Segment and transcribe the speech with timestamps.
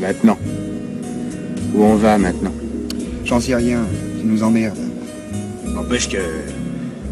[0.00, 0.36] Maintenant.
[1.74, 2.52] Où on va maintenant?
[3.24, 3.80] J'en sais rien,
[4.20, 4.78] tu nous emmerdes.
[5.64, 6.18] N'empêche que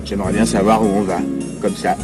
[0.05, 1.19] j'aimerais bien savoir où on va.
[1.63, 1.97] Comme ça.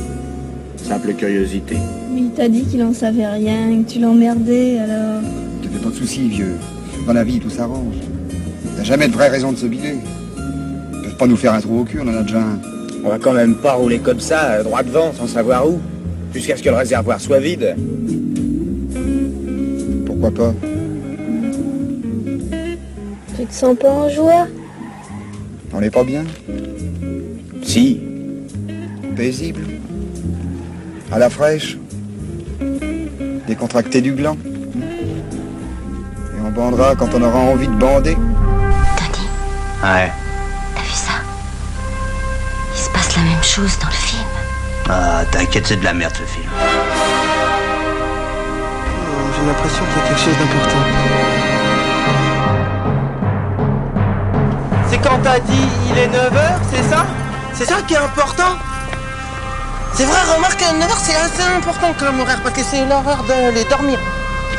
[0.77, 1.77] Simple curiosité.
[2.13, 5.23] Mais il t'a dit qu'il en savait rien, que tu l'emmerdais, alors...
[5.63, 6.55] Te fais pas de soucis, vieux.
[7.07, 7.97] Dans la vie, tout s'arrange.
[8.77, 9.97] T'as jamais de vraie raison de se biler.
[10.37, 12.61] Ils peuvent pas nous faire un trou au cul, on en a déjà un.
[13.05, 15.81] On va quand même pas rouler comme ça, euh, droit devant, sans savoir où.
[16.33, 17.77] Jusqu'à ce que le réservoir soit vide.
[20.21, 20.55] Pourquoi pas
[23.37, 24.47] Tu te sens pas en joie
[25.73, 26.25] On est pas bien
[27.63, 28.01] Si.
[29.17, 29.63] Paisible
[31.11, 31.79] À la fraîche
[33.47, 34.37] Décontracté du gland
[34.77, 39.27] Et on bandera quand on aura envie de bander Tony,
[39.83, 40.11] Ouais.
[40.75, 41.13] t'as vu ça
[42.75, 44.23] Il se passe la même chose dans le film.
[44.89, 46.47] Ah, t'inquiète, c'est de la merde ce film.
[49.41, 50.85] J'ai l'impression qu'il y a quelque chose d'important.
[54.91, 57.07] C'est quand t'as dit il est 9h, c'est ça?
[57.55, 58.53] C'est ça qui est important?
[59.95, 63.99] C'est vrai, remarque, 9h c'est assez important comme horaire parce que c'est l'heure d'aller dormir.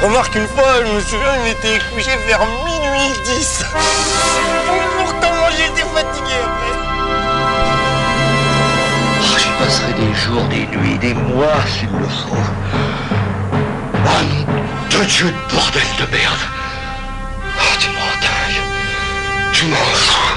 [0.01, 3.65] Remarque, une fois, je me souviens, il était couché vers minuit 10.
[4.97, 6.73] Pourtant, moi j'étais fatigué après.
[9.21, 12.35] Oh, J'y passerai des jours, des nuits, des mois s'il le faut.
[14.05, 14.60] Ah
[14.91, 16.45] de Dieu de bordel de merde.
[17.57, 18.61] Oh, tu m'en dingue
[19.53, 20.30] Tu m'en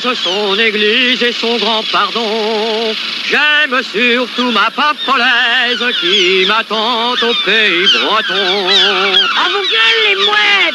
[0.00, 2.94] son église et son grand pardon.
[3.24, 8.68] J'aime surtout ma papolaise qui m'attend au pays breton.
[9.36, 10.65] À vous gueule les mouettes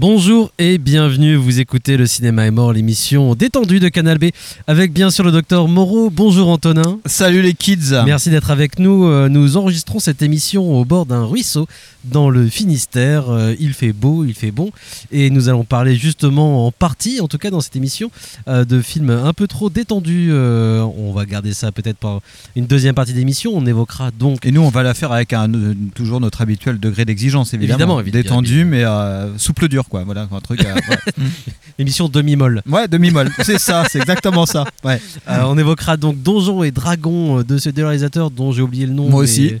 [0.00, 4.26] Bonjour et bienvenue, vous écoutez le Cinéma est mort, l'émission détendue de Canal B
[4.68, 6.08] avec bien sûr le docteur Moreau.
[6.08, 7.00] Bonjour Antonin.
[7.04, 9.06] Salut les kids Merci d'être avec nous.
[9.08, 11.66] Euh, Nous enregistrons cette émission au bord d'un ruisseau
[12.04, 13.28] dans le Finistère.
[13.28, 14.70] Euh, Il fait beau, il fait bon.
[15.10, 18.12] Et nous allons parler justement en partie, en tout cas dans cette émission,
[18.46, 20.30] euh, de films un peu trop détendus.
[20.32, 22.22] On va garder ça peut-être pour
[22.54, 23.50] une deuxième partie d'émission.
[23.52, 24.46] On évoquera donc...
[24.46, 25.50] Et nous, on va la faire avec un,
[25.96, 27.98] toujours notre habituel degré d'exigence, évidemment.
[27.98, 28.22] Évidemment, évidemment.
[28.22, 30.04] Détendu, mais euh, souple dur, quoi.
[30.04, 30.60] Voilà, un truc.
[30.60, 31.24] ouais.
[31.78, 32.62] L'émission demi-molle.
[32.68, 33.30] ouais, demi-molle.
[33.42, 34.64] C'est ça, c'est exactement ça.
[34.84, 35.00] Ouais.
[35.28, 38.86] Euh, on évoquera donc Donjons et Dragons euh, de ce deux réalisateurs dont j'ai oublié
[38.86, 39.08] le nom.
[39.08, 39.54] Moi mais- aussi.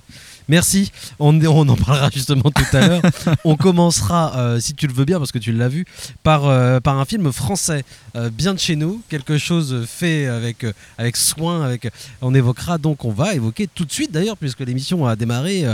[0.48, 3.02] Merci, on, on en parlera justement tout à l'heure.
[3.44, 5.84] on commencera, euh, si tu le veux bien, parce que tu l'as vu,
[6.22, 7.84] par, euh, par un film français
[8.16, 10.64] euh, bien de chez nous, quelque chose fait avec,
[10.96, 11.62] avec soin.
[11.64, 11.88] Avec,
[12.22, 15.64] on évoquera donc, on va évoquer tout de suite d'ailleurs, puisque l'émission a démarré,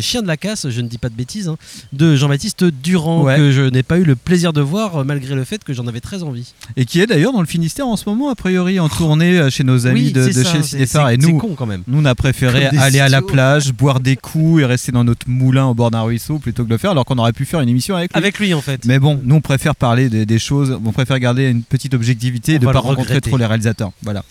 [0.00, 1.56] Chien de la casse, je ne dis pas de bêtises, hein,
[1.92, 3.36] de Jean-Baptiste Durand, Ouais.
[3.36, 6.00] que je n'ai pas eu le plaisir de voir, malgré le fait que j'en avais
[6.00, 6.52] très envie.
[6.76, 9.64] Et qui est d'ailleurs dans le Finistère en ce moment, a priori, en tournée chez
[9.64, 11.10] nos amis Oui, de, c'est de ça, chez Cinéphare.
[11.10, 11.82] Et nous, con quand même.
[11.86, 15.28] nous, on a préféré aller à la plage, boire des coups et rester dans notre
[15.28, 17.60] moulin au bord d'un ruisseau plutôt que de le faire, alors qu'on aurait pu faire
[17.60, 18.18] une émission avec lui.
[18.18, 18.84] Avec lui en fait.
[18.86, 22.54] Mais bon, nous on préfère parler des, des choses, on préfère garder une petite objectivité
[22.54, 23.30] et de va pas rencontrer regretter.
[23.30, 23.92] trop les réalisateurs.
[24.02, 24.24] Voilà.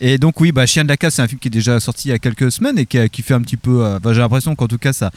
[0.00, 2.08] Et donc oui, bah, Chien de la casse, c'est un film qui est déjà sorti
[2.08, 3.84] il y a quelques semaines et qui, a- qui fait un petit peu.
[3.84, 5.10] euh, bah, j'ai l'impression qu'en tout cas ça,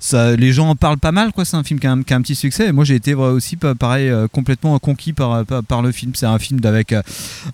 [0.00, 1.32] ça, les gens en parlent pas mal.
[1.32, 1.44] quoi.
[1.44, 2.68] C'est un film qui a, un, qui a un petit succès.
[2.68, 5.92] Et moi j'ai été euh, aussi pa- pareil euh, complètement conquis par, par, par le
[5.92, 6.12] film.
[6.14, 7.02] C'est un film avec euh,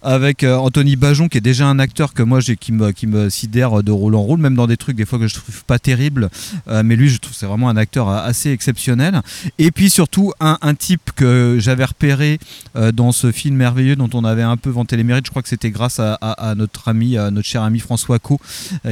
[0.03, 3.07] avec euh, Anthony Bajon qui est déjà un acteur que moi j'ai qui me qui
[3.07, 5.65] me sidère de rôle en rôle, même dans des trucs des fois que je trouve
[5.65, 6.29] pas terribles.
[6.69, 9.23] Euh, mais lui, je trouve c'est vraiment un acteur euh, assez exceptionnel.
[9.59, 12.39] Et puis surtout un, type que j'avais repéré
[12.77, 15.25] euh, dans ce film merveilleux dont on avait un peu vanté les mérites.
[15.25, 18.39] Je crois que c'était grâce à, notre ami, notre cher ami François Co,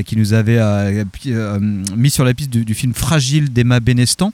[0.06, 0.58] qui nous avait
[1.94, 4.32] mis sur la piste du, film Fragile d'Emma Benestan,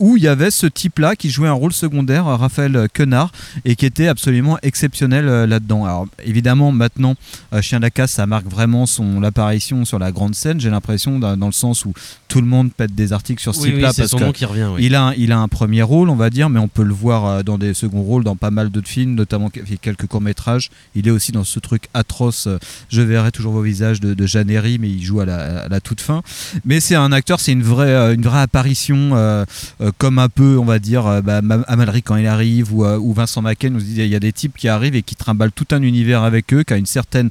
[0.00, 3.30] où il y avait ce type-là qui jouait un rôle secondaire, Raphaël Quenard,
[3.64, 5.84] et qui était absolument exceptionnel là-dedans.
[5.84, 7.14] Alors évidemment, maintenant,
[7.60, 10.60] Chien de la casse, ça marque vraiment son l'apparition sur la grande scène.
[10.60, 11.92] J'ai l'impression, dans le sens sens où
[12.28, 14.44] tout le monde pète des articles sur ce Oui, type-là parce son que nom qui
[14.44, 14.84] revient, oui.
[14.86, 16.92] il a un- il a un premier rôle, on va dire, mais on peut le
[16.94, 20.70] voir euh, dans des seconds rôles dans pas mal d'autres films, notamment quelques courts métrages.
[20.94, 22.46] Il est aussi dans ce truc atroce.
[22.46, 25.62] euh, Je verrai toujours vos visages de, de Jeanne Herry, mais il joue à la,
[25.62, 26.22] à la toute fin.
[26.64, 29.44] Mais c'est un acteur, c'est une vraie, euh, une vraie apparition, euh,
[29.80, 32.98] euh, comme un peu, on va dire, bah, Ma- Amalric quand il arrive, ou, euh,
[32.98, 33.78] ou Vincent Macken.
[33.78, 36.22] Se dit, il y a des types qui arrivent et qui trimballent tout un univers
[36.22, 37.30] avec eux, qui a une certaine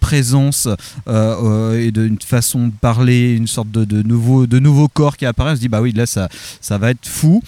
[0.00, 0.68] présence
[1.06, 5.52] et d'une façon de parler, une sorte de, de nouveau, de corps qui apparaît.
[5.52, 6.28] On se dit, bah oui, là, ça,
[6.60, 7.42] ça va être fou.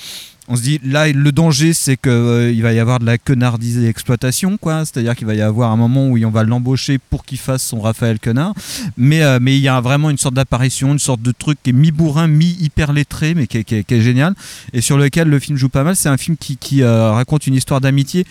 [0.52, 3.88] On se dit là le danger c'est que euh, va y avoir de la quenardisée
[3.88, 7.38] exploitation quoi, c'est-à-dire qu'il va y avoir un moment où on va l'embaucher pour qu'il
[7.38, 8.55] fasse son Raphaël Quenard,
[8.96, 11.70] mais euh, mais il y a vraiment une sorte d'apparition, une sorte de truc qui
[11.70, 14.34] est mi bourrin, mi hyper lettré, mais qui est, génial
[14.73, 15.94] et sur lequel le film joue pas mal.
[15.94, 18.26] C'est un film qui, euh, raconte une histoire d'amitié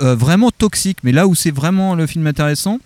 [0.00, 2.78] vraiment toxique, mais là où c'est vraiment le film intéressant.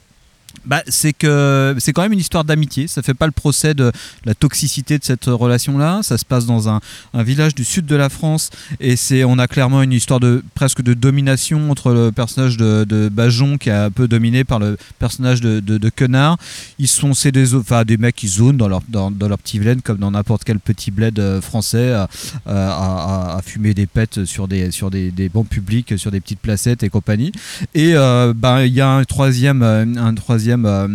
[0.64, 2.86] Bah, c'est que c'est quand même une histoire d'amitié.
[2.86, 3.90] Ça fait pas le procès de
[4.24, 6.00] la toxicité de cette relation-là.
[6.02, 6.80] Ça se passe dans un,
[7.14, 8.50] village du sud de la France
[8.80, 12.84] et c'est on a clairement une histoire de presque de domination entre le personnage de,
[12.84, 16.36] de Bajon qui est un peu dominé par le personnage de, de, Quenard.
[16.78, 19.58] Ils sont c'est des enfin des mecs qui zonent dans leur dans, dans leur petit
[19.58, 22.08] bled comme dans n'importe quel petit bled euh, français à,
[22.46, 26.40] à- à- fumer des pètes sur des sur des, des bancs publics sur des petites
[26.40, 27.32] placettes et compagnie.
[27.74, 30.88] Et euh, ben, il y a un troisième, euh, un troisième euh,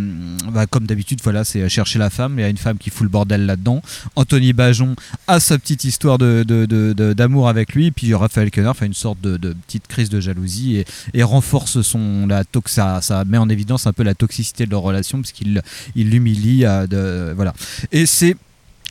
[0.51, 2.35] bah, comme d'habitude, voilà, c'est chercher la femme.
[2.37, 3.81] Il y a une femme qui fout le bordel là-dedans.
[4.15, 4.95] Anthony Bajon
[5.27, 7.91] a sa petite histoire d'amour avec lui.
[7.91, 10.83] Puis Raphaël Quenard fait une sorte de, petite crise de jalousie
[11.13, 12.27] et, renforce son.
[12.27, 15.61] La ça, ça met en évidence un peu la toxicité de leur relation parce qu'il
[15.95, 16.61] il l'humilie.
[16.61, 17.53] de, voilà.
[17.91, 18.35] Et c'est.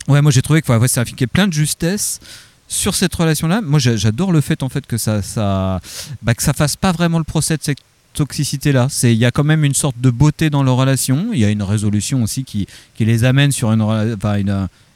[0.08, 2.20] Ouais, moi j'ai trouvé que ouais, c'est un film qui est plein de justesse
[2.68, 3.60] sur cette relation-là.
[3.60, 5.80] Moi j'a- j'adore le fait en fait que ça, ça,
[6.22, 7.78] bah, que ça fasse pas vraiment le procès de cette
[8.16, 8.88] toxicité-là.
[9.04, 11.28] Il y a quand même une sorte de beauté dans leur relation.
[11.32, 12.66] Il y a une résolution aussi qui,
[12.96, 13.82] qui les amène sur une,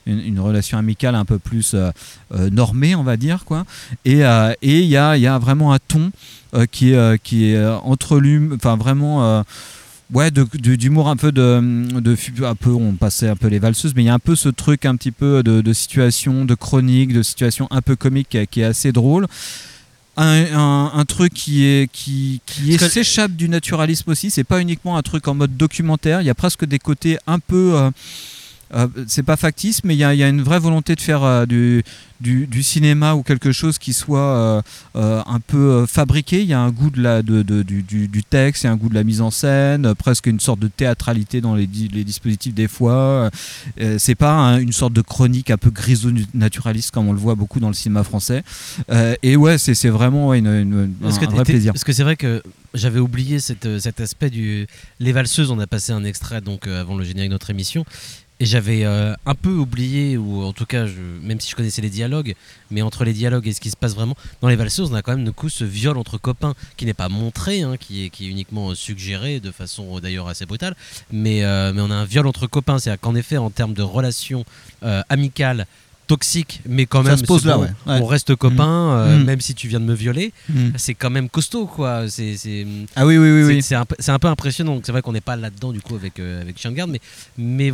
[0.06, 1.90] une, relation amicale un peu plus euh,
[2.34, 3.64] euh, normée, on va dire quoi.
[4.04, 6.10] Et euh, il y a, y a vraiment un ton
[6.54, 9.44] euh, qui qui est entre lui, enfin vraiment.
[10.12, 11.60] Ouais, d'humour un peu de,
[12.00, 14.34] de un peu, on passait un peu les valseuses, mais il y a un peu
[14.34, 18.60] ce truc un petit peu de, situation, de chronique, de situation un peu comique qui
[18.60, 19.28] est assez drôle.
[20.16, 22.40] Un, un- un truc qui est qui,
[22.90, 24.30] s'échappe du naturalisme aussi.
[24.30, 26.20] C'est pas uniquement un truc en mode documentaire.
[26.20, 27.90] Il y a presque des côtés un peu
[28.74, 31.00] euh, c'est pas factice, mais il y, a- il y a une vraie volonté de
[31.00, 31.82] faire euh, du,
[32.20, 34.62] du, du cinéma ou quelque chose qui soit
[34.94, 36.40] euh, un peu fabriqué.
[36.42, 38.76] Il y a un goût de la, de, de- du, texte, il y a un
[38.76, 42.04] goût de la mise en scène, presque une sorte de théâtralité dans les, di- les
[42.04, 43.30] dispositifs des fois.
[43.98, 47.60] C'est pas un- une sorte de chronique un peu griso-naturaliste comme on le voit beaucoup
[47.60, 48.42] dans le cinéma français.
[49.22, 51.72] Et ouais, c'est vraiment ouais, une, une- un, Parce que un vrai plaisir.
[51.72, 52.42] Parce que c'est vrai que
[52.74, 54.66] j'avais oublié cette, cet aspect du.
[55.00, 57.84] Les valseuses, on a passé un extrait donc avant le générique de notre émission.
[58.42, 60.86] Et j'avais euh, un peu oublié, ou en tout cas,
[61.22, 62.34] même si je connaissais les dialogues,
[62.70, 65.02] mais entre les dialogues et ce qui se passe vraiment, dans les valseuses, on a
[65.02, 68.20] quand même du coup ce viol entre copains qui n'est pas montré, hein, qui, est,
[68.20, 70.74] uniquement euh, suggéré de façon euh, d'ailleurs assez brutale,
[71.12, 71.42] mais,
[71.74, 74.44] mais on a un viol entre copains, c'est-à-dire qu'en effet, en termes de relations
[75.10, 75.66] amicales,
[76.14, 77.68] toxiques, mais quand Ça même, se pose c'est là, bon, ouais.
[77.86, 77.98] Ouais.
[78.02, 78.98] on reste copains, Mhm.
[78.98, 79.24] euh, Mhm.
[79.24, 80.72] même si tu viens de me violer, Mhm.
[80.76, 82.08] c'est quand même costaud, quoi.
[82.08, 82.66] C'est, c'est-
[82.96, 83.62] Ah oui, oui, oui, c'est- oui.
[83.62, 84.80] C'est un, un peu impressionnant.
[84.84, 87.00] C'est vrai qu'on n'est pas là-dedans du coup avec, euh, avec Chien de garde, mais,
[87.38, 87.72] mais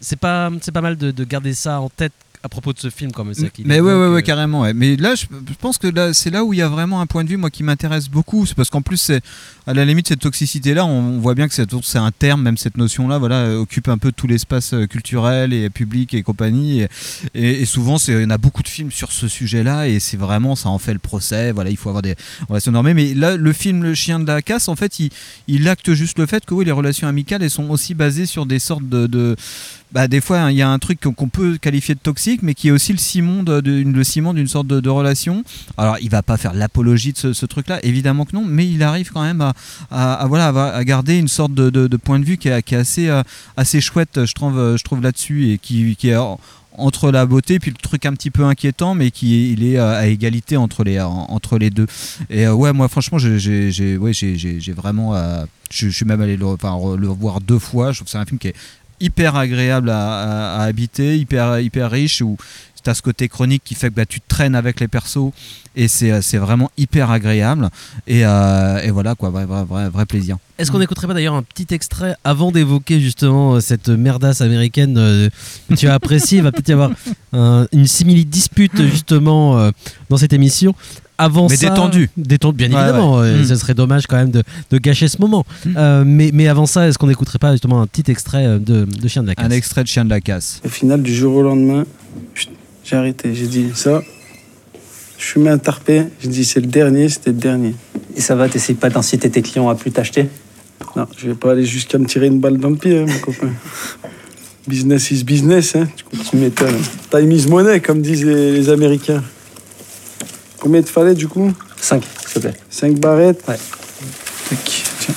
[0.00, 2.12] c'est pas, c'est pas mal de, de garder ça en tête
[2.46, 3.42] à propos de ce film comme ça.
[3.68, 4.62] Mais ouais, ouais, ouais, euh, carrément.
[4.62, 4.72] ouais.
[4.72, 7.06] Mais là, je, je pense que là, c'est là où il y a vraiment un
[7.06, 8.46] point de vue, moi, qui m'intéresse beaucoup.
[8.46, 9.20] C'est parce qu'en plus, c'est
[9.66, 12.56] à la limite cette toxicité-là, on, on voit bien que c'est c'est un terme, même
[12.56, 16.80] cette notion-là, voilà, euh, occupe un peu tout l'espace euh, culturel et public et compagnie.
[16.82, 16.88] Et,
[17.34, 19.98] et- et souvent, c'est- il y en a beaucoup de films sur ce sujet-là, et
[20.00, 21.52] c'est vraiment, ça en fait le procès.
[21.52, 22.14] Voilà, il faut avoir des
[22.48, 22.94] relations normées.
[22.94, 25.10] Mais là, le film Le Chien de la Casse, en fait, il,
[25.48, 28.46] il acte juste le fait que oui, les relations amicales, elles sont aussi basées sur
[28.46, 29.36] des sortes de, de
[29.92, 32.54] bah, des fois, hein, il y a un truc qu'on peut qualifier de toxique, mais
[32.54, 35.44] qui est aussi le ciment d'une sorte de, relation.
[35.76, 39.10] Alors, il va pas faire l'apologie de ce, truc-là, évidemment que non, mais il arrive
[39.12, 39.54] quand même à,
[39.90, 42.78] à- voilà, à, garder une sorte de, de- point de vue qui est, qui est
[42.78, 43.22] assez, euh,
[43.56, 46.38] assez chouette, je trouve, je trouve là-dessus, et qui, qui est en-
[46.78, 49.98] entre la beauté puis le truc un petit peu inquiétant mais qui il est euh,
[49.98, 51.86] à égalité entre les en- entre les deux
[52.28, 55.14] et euh, ouais moi franchement j'ai ouais, j'ai- vraiment
[55.70, 58.38] je, suis même allé enfin, le voir deux fois je trouve que c'est un film
[58.38, 58.54] qui est
[59.00, 62.36] hyper agréable à, habiter, hyper, hyper riche, où
[62.82, 65.32] tu as ce côté chronique qui fait que bah, tu traînes avec les persos
[65.74, 67.68] et c'est euh, vraiment hyper agréable.
[68.06, 70.36] Et, euh, et voilà, quoi, vrai, vrai, plaisir.
[70.56, 74.94] Est-ce qu'on n'écouterait pas d'ailleurs un petit extrait avant d'évoquer justement euh, cette merdasse américaine
[74.94, 76.38] que tu as appréciée?
[76.38, 76.92] Il va peut-être y avoir
[77.32, 79.70] un- une simili dispute justement
[80.08, 80.74] dans cette émission.
[81.18, 82.10] Avant Mais ça, détendu.
[82.16, 83.18] détendu, bien Ouais, évidemment.
[83.18, 83.44] ouais.
[83.46, 85.44] Ce serait dommage quand même de, de gâcher ce moment.
[85.76, 88.84] Euh, mais, mais avant ça, est-ce qu'on n'écouterait pas justement un petit extrait euh, de,
[88.84, 90.60] de Chien de la Casse Un extrait de Chien de la Casse.
[90.64, 91.84] Au final, du jour au lendemain,
[92.84, 93.34] j'ai arrêté.
[93.34, 94.02] J'ai dit ça.
[95.18, 96.04] Je fumais un tarpé.
[96.20, 97.74] J'ai dit c'est le dernier, c'était le dernier.
[98.16, 100.28] Et ça va, t'essayes pas d'inciter tes clients à plus t'acheter?
[100.94, 103.18] Non, je vais pas aller jusqu'à me tirer une balle dans le pied, hein, mon
[103.20, 103.50] copain.
[104.68, 105.86] Business is business, hein.
[105.96, 106.76] Tu, tu m'étonnes.
[107.10, 109.22] Time is money, comme disent les, les Américains.
[110.66, 112.54] Combien il te fallait du coup 5, s'il te plaît.
[112.70, 113.54] 5 barrettes Ouais.
[114.50, 114.58] Tac,
[114.98, 115.14] tiens.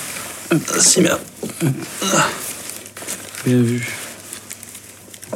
[0.79, 1.17] Si bien.
[3.47, 3.87] Bien vu.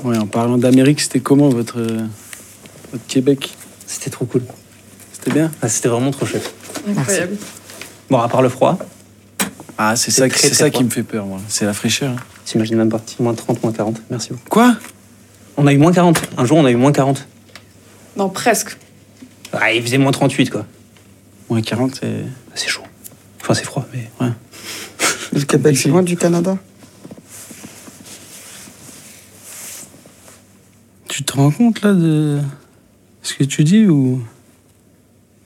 [0.03, 2.05] Ouais, en parlant d'Amérique, c'était comment votre, euh,
[2.91, 3.55] votre Québec?
[3.87, 4.43] C'était trop cool.
[5.13, 5.51] C'était bien?
[5.63, 6.53] Ah, C'était vraiment trop chouette.
[6.87, 7.37] Incroyable.
[8.11, 8.77] Bon, à part le froid,
[9.79, 10.77] Ah, c'est ça, très, c'est très ça froid.
[10.77, 11.39] qui me fait peur, moi.
[11.47, 12.11] C'est la fraîcheur.
[12.11, 12.15] hein.
[12.45, 13.01] t'imagines même pas.
[13.19, 13.99] Moins 30, moins 40.
[14.11, 14.43] Merci beaucoup.
[14.47, 14.75] Quoi?
[15.57, 16.21] On a eu moins 40.
[16.37, 17.25] Un jour, on a eu moins 40.
[18.15, 18.77] Non, presque.
[19.53, 20.65] Ah, il faisait moins 38, quoi.
[21.49, 22.23] Moins 40, c'est.
[22.55, 22.81] C'est chaud.
[23.41, 24.09] Enfin, c'est froid, mais.
[24.19, 24.31] Ouais.
[25.33, 26.57] Le Québec, c'est loin du Canada
[31.07, 32.39] Tu te rends compte là de
[33.21, 34.21] ce que tu dis ou?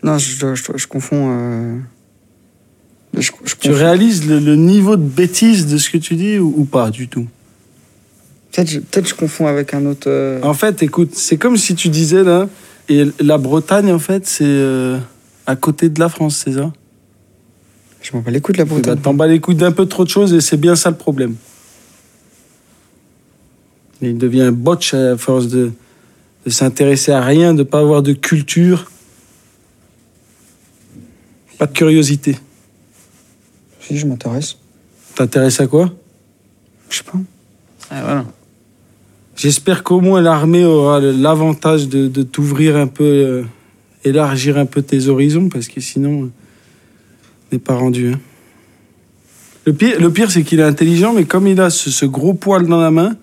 [0.03, 1.29] Non, je, je, je- je confonds.
[1.31, 1.77] euh,
[3.17, 6.53] je- je tu réalises le, le niveau de bêtise de ce que tu dis ou,
[6.57, 7.27] ou pas du tout?
[8.51, 10.07] Peut-être je, peut-être je confonds avec un autre.
[10.09, 12.47] euh, En fait, écoute, c'est comme si tu disais là,
[12.89, 14.99] et la Bretagne en fait, c'est euh,
[15.45, 16.71] à côté de la France, c'est ça?
[18.01, 18.99] Je m'en bats les couilles de la Eh ben, Bretagne.
[18.99, 21.35] T'en bats les couilles d'un peu trop de choses et c'est bien ça le problème.
[24.01, 25.71] Et il devient un botch à force de,
[26.45, 28.91] de s'intéresser à rien, de pas avoir de culture,
[31.57, 32.37] pas de curiosité.
[33.81, 34.57] Si, je m'intéresse.
[35.15, 35.91] T'intéresses à quoi?
[36.89, 37.17] Je sais pas.
[37.89, 38.25] Ah, voilà.
[39.37, 43.43] J'espère qu'au moins l'armée aura l'avantage de, t'ouvrir un peu, euh,
[44.03, 46.31] élargir un peu tes horizons, parce que sinon, euh,
[47.51, 48.13] n'est pas rendu.
[48.13, 48.19] hein.
[49.65, 52.65] Le pire, le pire c'est qu'il est intelligent, mais comme il a ce, gros poil
[52.65, 53.15] dans la main,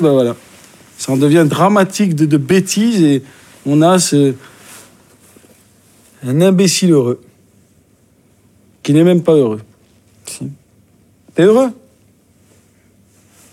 [0.00, 0.36] bah voilà.
[0.98, 3.22] Ça en devient dramatique de, bêtises et
[3.64, 4.34] on a ce.
[6.26, 7.22] un imbécile heureux.
[8.82, 9.60] Qui n'est même pas heureux.
[11.34, 11.70] T'es heureux?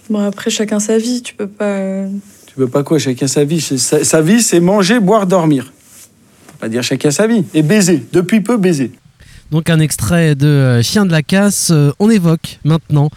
[0.10, 1.22] Bon, après, chacun sa vie.
[1.22, 1.66] Tu peux pas.
[1.66, 2.08] euh,
[2.48, 3.00] Tu veux pas quoi?
[3.00, 3.62] Chacun sa vie.
[3.62, 5.72] Sa, sa vie, c'est manger, boire, dormir.
[6.48, 7.44] Faut pas dire chacun sa vie.
[7.54, 8.04] Et baiser.
[8.14, 8.92] Depuis peu, baiser.
[9.52, 11.70] Donc un extrait de euh, Chien de la casse.
[11.72, 13.10] Euh, on évoque maintenant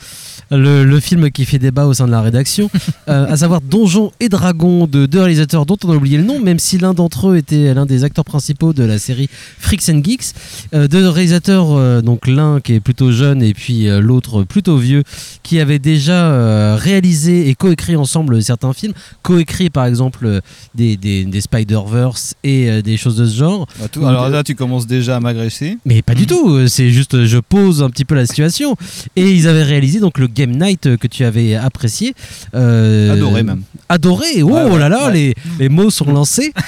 [0.50, 2.70] le, le film qui fait débat au sein de la rédaction,
[3.08, 6.40] euh, à savoir Donjons et Dragons de deux réalisateurs dont on a oublié le nom,
[6.40, 9.28] même si l'un d'entre eux était l'un des acteurs principaux de la série
[9.58, 10.34] Freaks and Geeks.
[10.74, 14.76] Euh, deux réalisateurs, euh, donc l'un qui est plutôt jeune et puis euh, l'autre plutôt
[14.76, 15.02] vieux,
[15.42, 20.40] qui avaient déjà euh, réalisé et coécrit ensemble certains films, coécrit par exemple euh,
[20.74, 23.66] des, des, des Spider-Verse et euh, des choses de ce genre.
[23.80, 25.78] Bah, tout- alors là, tu commences déjà à m'agresser.
[25.84, 28.76] Mais pas du tout, euh, c'est juste je pose un petit peu la situation.
[29.16, 32.14] Et ils avaient réalisé donc le Game Night euh, que tu avais apprécié.
[32.54, 33.62] euh, Adoré même.
[33.88, 35.12] Adoré, oh Ouais, ouais, là là, ouais.
[35.12, 36.52] les, les mots sont lancés.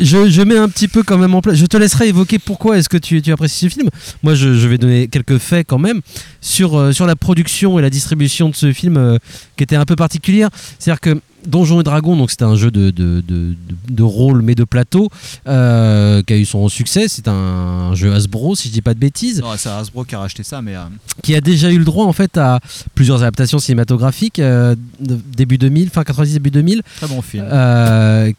[0.00, 1.54] Je, je mets un petit peu quand même en place.
[1.56, 3.88] Je te laisserai évoquer pourquoi est-ce que tu, tu apprécies ce film.
[4.24, 6.00] Moi, je, je vais donner quelques faits quand même
[6.40, 9.18] sur, euh, sur la production et la distribution de ce film euh,
[9.56, 10.48] qui était un peu particulière.
[10.80, 13.54] C'est-à-dire que Donjons et Dragons, donc c'était un jeu de, de, de, de-
[13.90, 15.08] de rôle mais de plateau
[15.48, 17.06] euh, qui a eu son succès.
[17.08, 20.42] C'est un jeu Hasbro, si je dis pas de bêtises c'est Hasbro qui a racheté
[20.42, 20.74] ça, mais.
[20.76, 20.80] euh,
[21.22, 22.60] qui a déjà eu le droit en fait à
[22.94, 27.44] plusieurs adaptations cinématographiques euh, début 2000, fin 90 début 2000, Très bon film.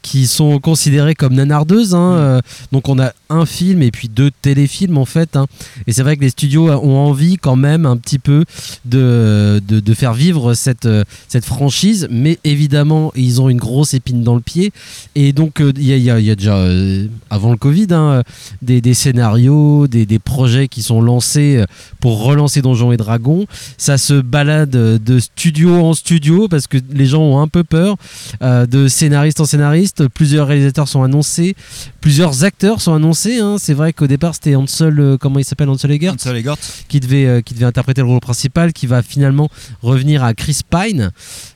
[0.02, 1.94] qui sont considérées comme nanardeuses.
[1.94, 2.40] hein,
[2.72, 5.36] donc on a un film et puis deux téléfilms en fait.
[5.36, 5.46] hein.
[5.86, 8.44] et c'est vrai que les studios ont envie quand même un petit peu
[8.84, 9.60] de,
[9.94, 10.88] faire vivre cette,
[11.28, 14.72] cette franchise, mais évidemment ils ont une grosse épine dans le pied.
[15.14, 18.22] Et donc euh, il y, a, y y déjà euh, avant le Covid hein,
[18.62, 21.64] des, des scénarios, des, des projets qui sont lancés euh,
[22.00, 23.46] pour relancer Donjons et Dragons.
[23.78, 27.96] Ça se balade de studio en studio parce que les gens ont un peu peur.
[28.42, 31.54] Euh, de scénariste en scénariste, plusieurs réalisateurs sont annoncés,
[32.00, 33.38] plusieurs acteurs sont annoncés.
[33.40, 33.56] hein.
[33.58, 36.56] C'est vrai qu'au départ c'était Hansel, comment il s'appelle Hansel Egert Hansel Egert.
[36.88, 39.48] qui devait, qui devait interpréter le rôle principal, qui va finalement
[39.82, 41.10] revenir à Chris Pine,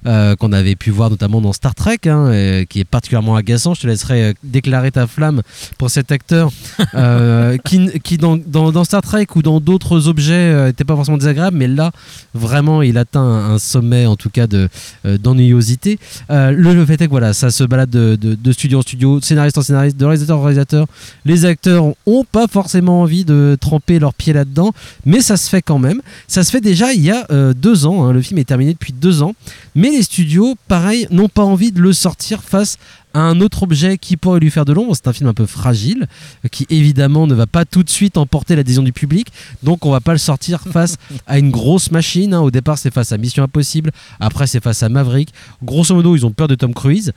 [0.04, 3.74] qu'on avait pu voir notamment dans Star Trek, hein, euh, qui est particulièrement agaçant.
[3.74, 5.42] Je te laisserai euh, déclarer ta flamme
[5.78, 6.50] pour cet acteur,
[6.94, 11.18] euh, qui, qui dans, dans- dans Star Trek ou dans d'autres objets n'était pas forcément
[11.18, 11.92] désagréable, mais là,
[12.34, 14.68] vraiment, il atteint un, sommet, en tout cas, de,
[15.06, 15.98] euh, d'ennuyosité.
[16.30, 18.82] Euh, le, le fait est que voilà, ça se balade de, de- de studio en
[18.82, 20.86] studio, scénariste en scénariste, de réalisateur en réalisateur.
[21.24, 24.72] Les acteurs ont pas forcément envie de tremper leurs pieds là-dedans,
[25.04, 26.00] mais ça se fait quand même.
[26.26, 28.06] Ça se fait déjà il y a euh, deux ans.
[28.06, 28.12] hein.
[28.12, 29.34] Le film est terminé depuis deux ans,
[29.74, 32.78] mais les studios, pareil, n'ont pas envie de le sortir face
[33.14, 34.94] à un autre objet qui pourrait lui faire de l'ombre.
[34.94, 36.06] C'est un film un peu fragile,
[36.50, 39.28] qui évidemment ne va pas tout de suite emporter l'adhésion du public.
[39.62, 40.96] Donc on va pas le sortir face
[41.26, 42.34] à une grosse machine.
[42.34, 42.40] hein.
[42.40, 43.90] Au départ, c'est face à Mission Impossible.
[44.20, 45.30] Après, c'est face à Maverick.
[45.62, 47.12] Grosso modo, ils ont peur de Tom Cruise.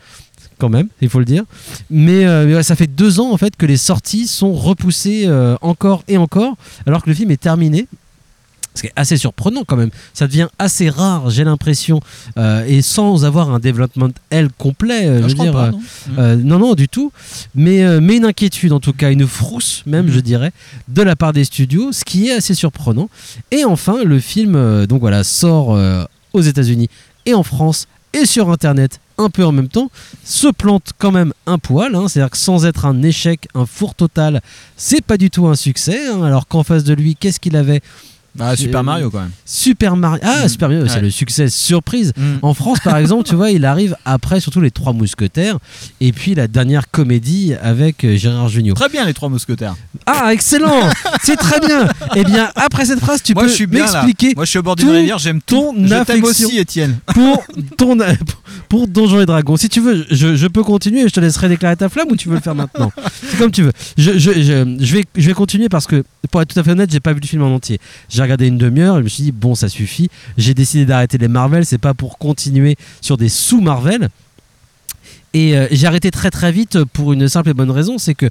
[0.58, 1.44] Quand même, il faut le dire.
[1.90, 5.24] Mais, euh, mais ouais, ça fait deux ans en fait que les sorties sont repoussées
[5.26, 6.56] euh, encore et encore,
[6.86, 7.88] alors que le film est terminé.
[8.74, 9.90] Ce qui est assez surprenant quand même.
[10.14, 12.00] Ça devient assez rare, j'ai l'impression,
[12.38, 15.08] euh, et sans avoir un développement L complet.
[15.08, 15.82] euh, Ah, je je veux crois dire, pas, euh, non.
[16.20, 17.12] euh, non, non, du tout.
[17.54, 20.12] Mais, mais une inquiétude en tout cas, une frousse même, Mhm.
[20.14, 20.52] je dirais,
[20.88, 23.10] de la part des studios, ce qui est assez surprenant.
[23.52, 25.78] Et enfin, le film, donc voilà, sort
[26.34, 26.88] aux États-Unis
[27.26, 29.92] et en France et sur Internet un peu en même temps,
[30.26, 31.94] se plante quand même un poil.
[31.96, 32.08] hein.
[32.08, 34.42] C'est-à-dire que sans être un échec, un four total,
[34.78, 36.08] c'est pas du tout un succès.
[36.08, 36.24] hein.
[36.24, 37.82] Alors qu'en face de lui, qu'est-ce qu'il avait
[38.36, 39.32] Bah, Super Mario, quand même.
[39.46, 40.22] Super Mario.
[40.24, 40.50] Ah, Mm.
[40.50, 41.02] Super Mario, c'est Ouais.
[41.02, 42.14] le succès surprise.
[42.16, 42.36] Mm.
[42.42, 45.58] En France, par exemple, tu vois, il arrive après surtout les Trois Mousquetaires
[46.00, 48.74] et puis la dernière comédie avec euh, Gérard Jugnot.
[48.74, 49.76] Très bien, les trois mousquetaires.
[50.06, 50.90] Ah, excellent
[51.24, 54.60] C'est très bien Eh bien, après cette phrase, tu Moi, peux m'expliquer Moi, je suis
[54.60, 55.74] au bord d'une rivière, j'aime ton.
[55.76, 57.00] Je t'aime affection aussi, Étienne.
[57.14, 57.44] Pour,
[57.78, 57.98] ton,
[58.70, 59.58] pour Donjons et Dragons.
[59.58, 62.16] Si tu veux, je, je peux continuer et je te laisserai déclarer ta flamme ou
[62.16, 62.92] tu veux le faire maintenant?
[63.30, 63.72] C'est comme tu veux.
[63.98, 66.72] Je, je, je, je vais, je vais continuer parce que, pour être tout à fait
[66.72, 67.80] honnête, j'ai pas vu le film en entier.
[68.10, 70.10] J'ai regardé une demi-heure et je me suis dit, bon, ça suffit.
[70.38, 74.10] J'ai décidé d'arrêter les Marvel, c'est pas pour continuer sur des sous-Marvel.
[75.34, 78.28] Et euh, j'ai arrêté très très vite pour une simple et bonne raison, c'est que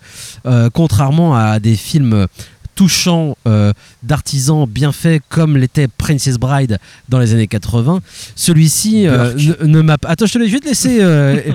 [0.47, 2.27] euh, contrairement à des films
[2.75, 6.79] touchants euh, d'artisans bien faits comme l'était Princess Bride
[7.09, 8.01] dans les années 80,
[8.37, 10.09] celui-ci ne, ne m'a pas...
[10.09, 11.53] Attends, je, te, laisse- je vais te laisser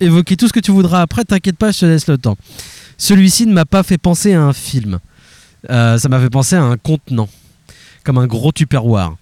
[0.00, 2.36] évoquer tout ce que tu voudras après, t'inquiète pas, je te laisse le temps.
[2.98, 4.98] Celui-ci ne m'a pas fait penser à un film,
[5.68, 7.28] ça m'a fait penser à un contenant,
[8.04, 9.16] comme un gros tupperware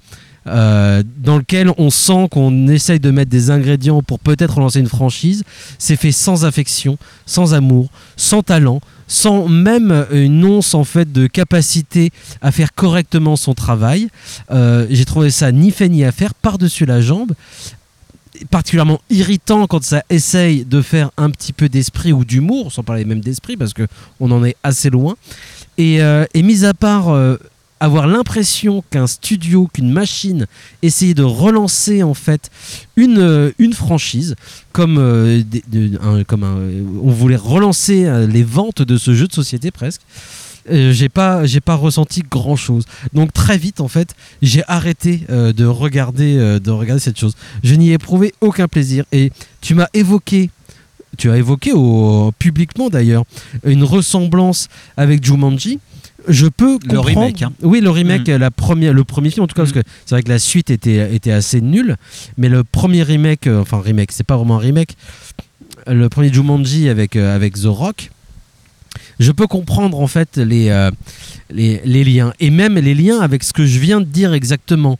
[0.48, 4.88] euh, dans lequel on sent qu'on essaye de mettre des ingrédients pour peut-être lancer une
[4.88, 5.44] franchise.
[5.78, 11.26] C'est fait sans affection, sans amour, sans talent, sans même une once en fait de
[11.26, 12.10] capacité
[12.40, 14.08] à faire correctement son travail.
[14.50, 17.32] Euh, J'ai trouvé ça ni fait ni à faire par-dessus la jambe
[18.50, 23.04] particulièrement irritant quand ça essaye de faire un petit peu d'esprit ou d'humour, sans parler
[23.04, 23.86] même d'esprit parce que
[24.18, 25.14] on en est assez loin.
[25.78, 27.10] Et, euh, mis à part
[27.82, 30.46] avoir l'impression qu'un studio, qu'une machine
[30.82, 32.50] essayait de relancer en fait
[32.96, 34.36] une, euh, franchise,
[34.72, 35.42] comme, euh,
[36.00, 36.22] un-
[37.02, 40.02] on voulait relancer euh, les ventes de ce jeu de société presque.
[40.70, 41.08] Euh, j'ai
[41.60, 46.60] pas ressenti grand chose donc très vite en fait j'ai arrêté euh, de regarder euh,
[46.60, 47.34] de regarder cette chose.
[47.64, 49.04] Je n'y ai éprouvé aucun plaisir.
[49.10, 50.50] Et tu m'as évoqué
[51.18, 51.72] tu as évoqué
[52.38, 53.24] publiquement d'ailleurs
[53.64, 55.80] une ressemblance avec Jumanji
[56.28, 57.52] je peux Le comprendre remake, hein.
[57.62, 58.36] oui le remake Mm.
[58.36, 60.70] la première le premier film en tout cas parce que c'est vrai que la suite
[60.70, 61.96] était était assez nulle
[62.38, 64.96] mais le premier remake euh, enfin remake c'est pas vraiment un remake
[65.86, 68.10] le premier Jumanji avec euh, avec The Rock
[69.18, 70.90] je peux comprendre en fait les, euh,
[71.50, 74.98] les, les liens et même les liens avec ce que je viens de dire exactement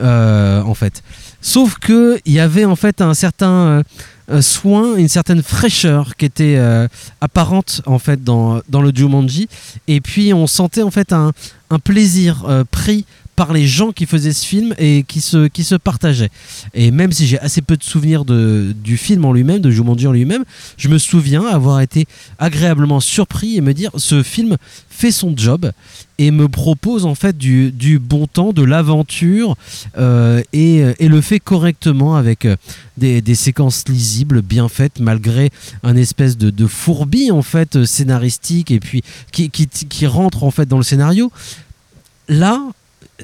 [0.00, 1.02] en fait
[1.40, 3.82] sauf que il y avait en fait un certain euh,
[4.30, 6.86] euh, soin une certaine fraîcheur qui était euh,
[7.20, 9.48] apparente en fait dans, dans le Jumanji.
[9.86, 11.32] Et puis on sentait en fait un,
[11.70, 13.04] un plaisir pris
[13.38, 16.30] par les gens qui faisaient ce film et qui se, qui se partageaient.
[16.74, 20.08] Et même si j'ai assez peu de souvenirs de, du film en lui-même, de Jumanji
[20.08, 20.44] en lui-même,
[20.76, 22.08] je me souviens avoir été
[22.40, 24.56] agréablement surpris et me dire ce film
[24.90, 25.70] fait son job
[26.18, 29.56] et me propose en fait du, du bon temps, de l'aventure
[29.98, 32.56] euh, et, et le fait correctement avec euh,
[32.96, 35.50] des, des séquences lisibles, bien faites, malgré
[35.84, 40.42] un espèce de, de fourbi en fait euh, scénaristique et puis qui, qui, qui rentre
[40.42, 41.30] en fait dans le scénario.
[42.28, 42.60] Là,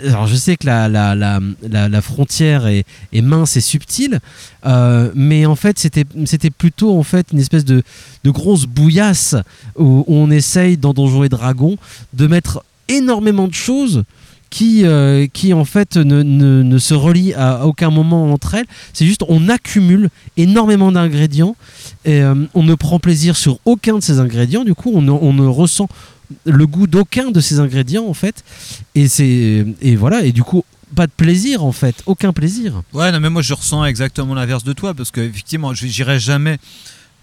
[0.03, 1.41] alors je sais que la, la, la,
[1.89, 4.21] la, frontière est, mince et subtile,
[4.67, 7.83] euh, mais en fait c'était plutôt en fait une espèce de,
[8.25, 9.37] de grosse bouillasse
[9.77, 11.77] où, on essaye dans Donjons et Dragons
[12.13, 14.05] de mettre énormément de choses
[14.51, 18.67] qui, euh, qui en fait ne, ne, ne se relient à, aucun moment entre elles.
[18.93, 21.57] C'est juste on accumule énormément d'ingrédients
[22.05, 24.65] et euh, on ne prend plaisir sur aucun de ces ingrédients.
[24.65, 25.89] Du coup, on on ne ressent
[26.45, 28.45] le goût d'aucun de ces ingrédients en fait.
[28.95, 32.83] Et c'est et voilà et du coup pas de plaisir en fait, aucun plaisir.
[32.93, 36.59] Ouais, non, mais moi je ressens exactement l'inverse de toi parce que effectivement, j'irai jamais.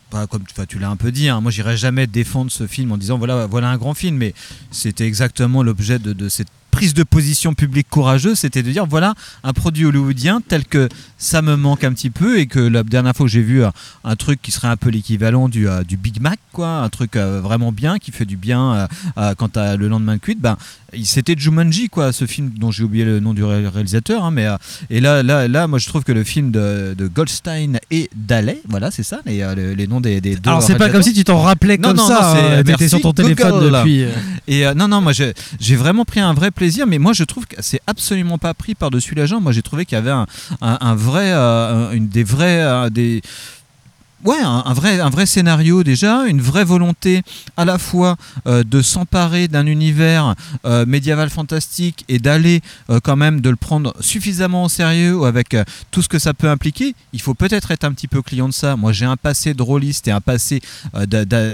[0.09, 2.97] Pas comme tu l'as un peu dit, hein, moi j'irai jamais défendre ce film en
[2.97, 4.33] disant voilà, voilà un grand film, mais
[4.69, 9.13] c'était exactement l'objet de, de cette prise de position publique courageuse, c'était de dire voilà
[9.43, 13.15] un produit hollywoodien tel que ça me manque un petit peu et que la dernière
[13.15, 16.39] fois que j'ai vu un truc qui serait un peu l'équivalent du, euh, Big Mac,
[16.53, 20.15] quoi, un truc euh, vraiment bien qui fait du bien euh, quand t'as le lendemain
[20.15, 20.57] de cuite, ben
[21.03, 24.23] c'était Jumanji quoi, ce film dont j'ai oublié le nom du ré- réalisateur.
[24.23, 24.57] hein, mais euh,
[24.89, 28.61] et là, là, là, moi je trouve que le film de, de Goldstein et Daley,
[28.67, 30.49] voilà, c'est ça, les, euh, les, noms des, des deux.
[30.49, 32.87] Alors, c'est pas comme si tu t'en rappelais Non, comme non, ça, non, hein, t'étais
[32.89, 33.71] sur ton téléphone Google.
[33.77, 34.09] depuis, euh.
[34.47, 37.23] Et euh, non, non, moi j'ai j'ai vraiment pris un vrai plaisir, mais moi je
[37.23, 39.43] trouve que c'est absolument pas pris par-dessus la jambe.
[39.43, 40.25] Moi j'ai trouvé qu'il y avait un,
[40.61, 43.21] un- un vrai, euh, une des vrais, euh, des
[44.23, 47.21] Ouais, un, un vrai, un vrai scénario déjà, une vraie volonté
[47.57, 53.15] à la fois euh, de s'emparer d'un univers euh, médiéval fantastique et d'aller euh, quand
[53.15, 55.55] même de le prendre suffisamment au sérieux avec
[55.91, 56.93] tout ce que ça peut impliquer.
[57.13, 58.75] Il faut peut-être être un petit peu client de ça.
[58.75, 60.61] Moi, j'ai un passé de rôliste et un passé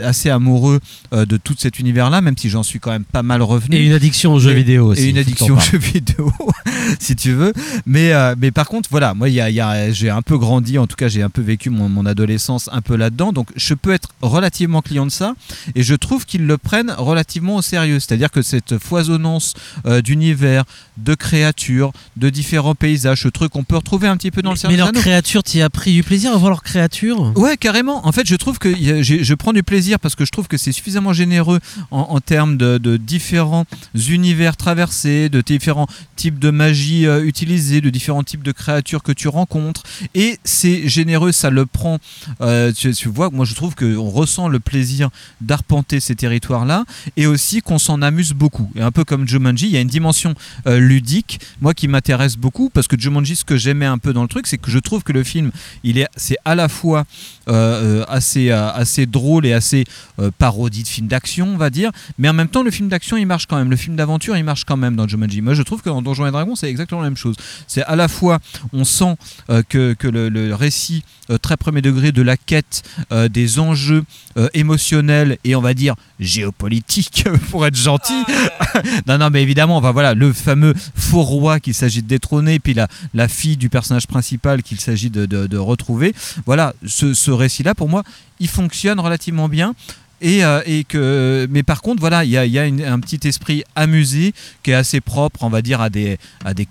[0.03, 0.79] assez amoureux
[1.13, 3.75] de tout cet univers-là, même si j'en suis quand même pas mal revenu.
[3.77, 6.31] Et une addiction aux jeux Et- vidéo aussi, Et une addiction aux jeux vidéo,
[6.99, 7.53] si tu veux.
[7.85, 10.37] Mais, mais par contre, voilà, moi, il y a- il y a- j'ai un peu
[10.37, 13.31] grandi, en tout cas, j'ai un peu vécu mon, mon adolescence un peu là-dedans.
[13.33, 15.33] Donc, je peux être relativement client de ça.
[15.75, 17.99] Et je trouve qu'ils le prennent relativement au sérieux.
[17.99, 19.53] C'est-à-dire que cette foisonnance
[19.85, 20.63] euh, d'univers,
[20.97, 24.55] de créatures, de différents paysages, ce truc qu'on peut retrouver un petit peu dans le
[24.55, 25.01] Mais Seigneur leur des Anneaux.
[25.01, 28.05] créature, tu as pris du plaisir à voir leur créature Ouais, carrément.
[28.07, 30.71] En fait, je trouve que je prends du plaisir parce que je trouve que c'est
[30.71, 31.59] suffisamment généreux
[31.91, 33.65] en, en termes de, de différents
[33.95, 39.11] univers traversés, de différents types de magie euh, utilisée, de différents types de créatures que
[39.11, 39.83] tu rencontres.
[40.15, 41.99] Et c'est généreux, ça le prend.
[42.41, 45.09] euh, tu, tu vois, moi je trouve qu'on ressent le plaisir
[45.41, 48.69] d'arpenter ces territoires-là et aussi qu'on s'en amuse beaucoup.
[48.75, 50.33] Et un peu comme Jumanji, il y a une dimension
[50.67, 54.21] euh, ludique, moi qui m'intéresse beaucoup parce que Jumanji, ce que j'aimais un peu dans
[54.21, 55.51] le truc, c'est que je trouve que le film,
[55.83, 57.05] il est, c'est à la fois
[57.47, 59.85] euh, euh, assez, euh, assez drôle et assez
[60.19, 63.17] euh, parodie de film d'action, on va dire, mais en même temps, le film d'action,
[63.17, 63.69] il marche quand même.
[63.69, 65.41] Le film d'aventure, il marche quand même dans Jumanji.
[65.41, 67.35] Moi, je trouve que dans Donjons et Dragons, c'est exactement la même chose.
[67.67, 68.39] C'est à la fois,
[68.73, 69.15] on sent
[69.49, 73.59] euh, que, que le, le récit euh, très premier degré de la quête, euh, des
[73.59, 74.03] enjeux
[74.37, 78.23] euh, émotionnels et on va dire géopolitiques, pour être gentil.
[79.07, 82.73] non, non, mais évidemment, enfin, voilà, le fameux faux roi qu'il s'agit de détrôner, puis
[82.73, 86.13] la, la fille du personnage principal qu'il s'agit de, de- de retrouver.
[86.45, 88.03] Voilà, ce, ce récit-là, pour moi,
[88.39, 89.73] il fonctionne relativement bien.
[90.21, 94.33] Et, euh, et que, mais par contre, voilà, il y a, un petit esprit amusé
[94.63, 96.17] qui est assez propre, on va dire, à des,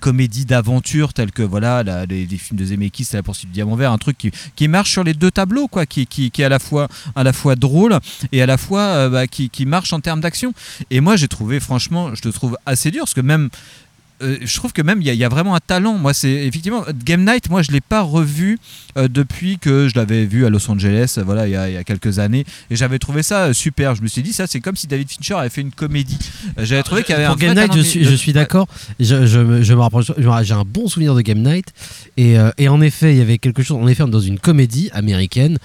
[0.00, 3.98] comédies d'aventure telles que voilà, les, films de Zemeckis, La poursuite du diamant vert, un
[3.98, 7.98] truc qui, marche sur les deux tableaux, quoi, qui, est à la fois, drôle
[8.32, 10.52] et à la fois euh, bah, qui marche en termes d'action.
[10.90, 13.48] Et moi, j'ai trouvé, franchement, je te trouve assez dur, parce que même
[14.22, 15.98] euh, je trouve que même il y, a- il y a vraiment un talent.
[15.98, 17.50] Moi, c'est effectivement Game Night.
[17.50, 18.58] Moi, je l'ai pas revu
[18.96, 21.14] euh, depuis que je l'avais vu à Los Angeles.
[21.18, 23.94] euh, Voilà, il y a, il y a quelques années, et j'avais trouvé ça super.
[23.94, 26.18] Je me suis dit, ça, c'est comme si David Fincher avait fait une comédie.
[26.58, 28.68] J'avais trouvé qu'il y avait Pour un Game Night, je suis, je suis d'accord.
[29.00, 30.12] Je, je, me- je me rapproche.
[30.42, 31.66] J'ai un bon souvenir de Game Night.
[32.16, 33.76] Et, euh, et en effet, il y avait quelque chose.
[33.76, 35.58] En effet, dans une comédie américaine,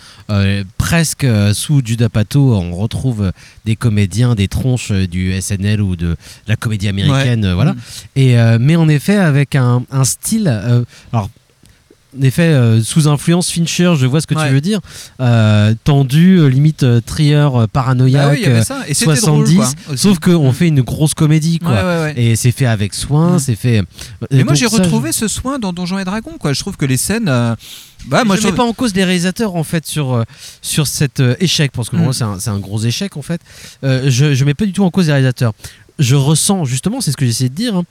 [0.77, 3.31] presque sous Judah Pato, on retrouve
[3.65, 6.15] des comédiens, des tronches du SNL ou de
[6.47, 7.45] la comédie américaine.
[7.45, 7.53] Ouais.
[7.53, 7.73] voilà.
[7.73, 7.77] Mm.
[8.15, 10.47] Et, euh, mais en effet, avec un, un style.
[10.47, 11.29] euh, alors,
[12.19, 14.47] en effet, euh, sous influence Fincher, je vois ce que Ouais.
[14.47, 14.81] tu veux dire.
[15.85, 18.79] Tendu, limite trier paranoïaque, Bah oui, il y avait euh, ça.
[18.87, 19.55] Et c'était drôle, 70.
[19.55, 21.71] quoi, sauf qu'on fait une grosse comédie, quoi.
[21.71, 22.13] Ouais, ouais, ouais.
[22.17, 23.83] Et c'est fait avec soin, c'est fait.
[24.31, 26.37] Mais Et moi, j'ai retrouvé ce soin dans Donjons et Dragons.
[26.39, 26.53] Quoi.
[26.53, 27.25] Je trouve que les scènes.
[28.07, 30.25] bah, moi, je je mets pas en cause les réalisateurs en fait sur
[30.61, 32.03] sur cet euh, échec parce que pour Mm.
[32.05, 33.39] moi c'est un, un gros échec en fait.
[33.83, 35.53] Euh, je je mets pas du tout en cause les réalisateurs.
[36.01, 37.75] Je ressens justement, c'est ce que j'essayais de dire.
[37.77, 37.83] hein,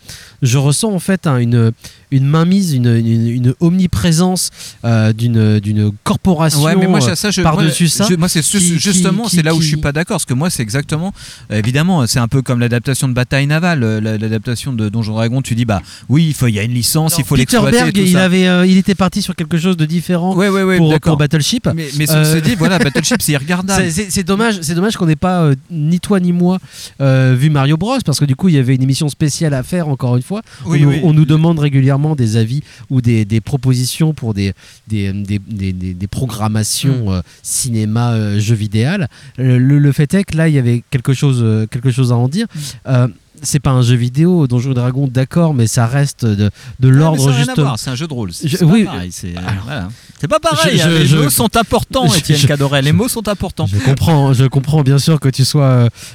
[0.42, 1.72] je ressens en fait hein, une
[2.12, 4.50] une mainmise, une, une, une omniprésence
[4.84, 8.06] euh, d'une corporation Ouais, mais moi, euh, ça, je, par dessus moi, ça.
[8.10, 10.50] je- moi, c'est justement, c'est là où je qui- suis pas d'accord, parce que moi,
[10.50, 11.12] c'est exactement,
[11.52, 15.12] euh, évidemment, c'est un peu comme l'adaptation de Bataille navale, euh, la- l'adaptation de Donjon
[15.14, 15.40] Dragon.
[15.40, 18.02] Tu dis, bah oui, il faut, il y a une licence, il faut Peter l'exploiter.
[18.10, 21.16] Il avait, euh, il était parti sur quelque chose de différent Ouais, ouais, pour, pour
[21.16, 21.68] Battleship.
[21.76, 23.88] Mais, mais ceci dit, voilà, Battleship, c'est irregardable.
[23.88, 26.58] C'est- dommage, c'est dommage qu'on n'ait pas euh, ni toi ni moi
[27.00, 29.62] euh, vu Mario Bros parce que du coup il y avait une émission spéciale à
[29.62, 30.42] faire encore une fois.
[30.66, 31.00] Oui, on, nous, oui.
[31.04, 34.52] on nous demande régulièrement des avis ou des, des propositions pour des
[34.88, 37.08] des, des, programmations Mm.
[37.14, 38.90] euh, cinéma euh, jeux vidéo.
[39.36, 42.12] Le, le- le fait est que là il y avait quelque chose euh, quelque chose
[42.12, 42.46] à en dire.
[42.86, 43.06] Mm.
[43.40, 46.50] Euh, c'est pas un jeu vidéo, Donjons et Dragons, d'accord, mais ça reste de,
[46.80, 47.76] de l'ordre justement.
[47.76, 48.32] C'est un jeu de rôle.
[48.32, 49.10] C'est pas oui, pareil.
[49.12, 49.32] C'est
[49.64, 49.88] voilà.
[50.20, 50.76] C'est pas pareil.
[50.78, 52.82] je- hein, je- les je- mots sont importants, Étienne Cadoret.
[52.82, 53.66] Les mots sont importants.
[53.66, 55.64] Je comprends, je comprends bien sûr que tu sois,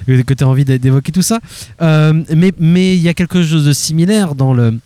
[0.08, 1.40] euh, que tu as envie d'é- d'évoquer tout ça.
[1.82, 4.80] Euh, mais mais il y a quelque chose de similaire dans le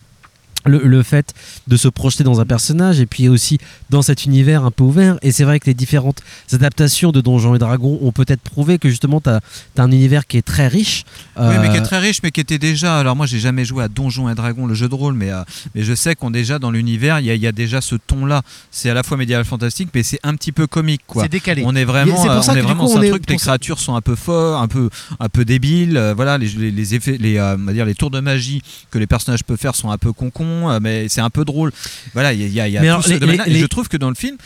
[0.69, 1.33] le, le fait
[1.67, 3.57] de se projeter dans un personnage et puis aussi
[3.89, 5.17] dans cet univers un peu ouvert.
[5.21, 6.21] Et c'est vrai que les différentes
[6.53, 9.39] adaptations de Donjons et Dragons ont peut-être prouvé que justement tu as,
[9.77, 11.03] un univers qui est très riche.
[11.37, 12.97] Oui, mais qui est Euh, très riche, mais qui était déjà.
[12.99, 15.41] Alors moi, j'ai jamais joué à Donjons et Dragons, le jeu de rôle, mais, euh,
[15.75, 17.95] mais je sais qu'on déjà dans l'univers, il y, a- il y a déjà ce
[17.95, 18.41] ton-là.
[18.71, 21.23] C'est à la fois médiéval fantastique, mais c'est un petit peu comique, quoi.
[21.23, 21.63] C'est décalé.
[21.65, 23.09] On est vraiment, c'est pour ça on que est vraiment coup, sur on un est-
[23.09, 23.23] truc.
[23.29, 25.97] Les créatures sont un peu forts, un peu, un peu débiles.
[25.97, 28.61] euh, voilà, les, les, les effets, les, euh, on va dire les tours de magie
[28.91, 31.71] que les personnages peuvent faire sont un peu concons, mais c'est un peu drôle.
[32.13, 33.45] Voilà, il y a, y a- il y a Mais tout alors, ce les- domaine-là.
[33.47, 34.37] les- Et je trouve que dans le film.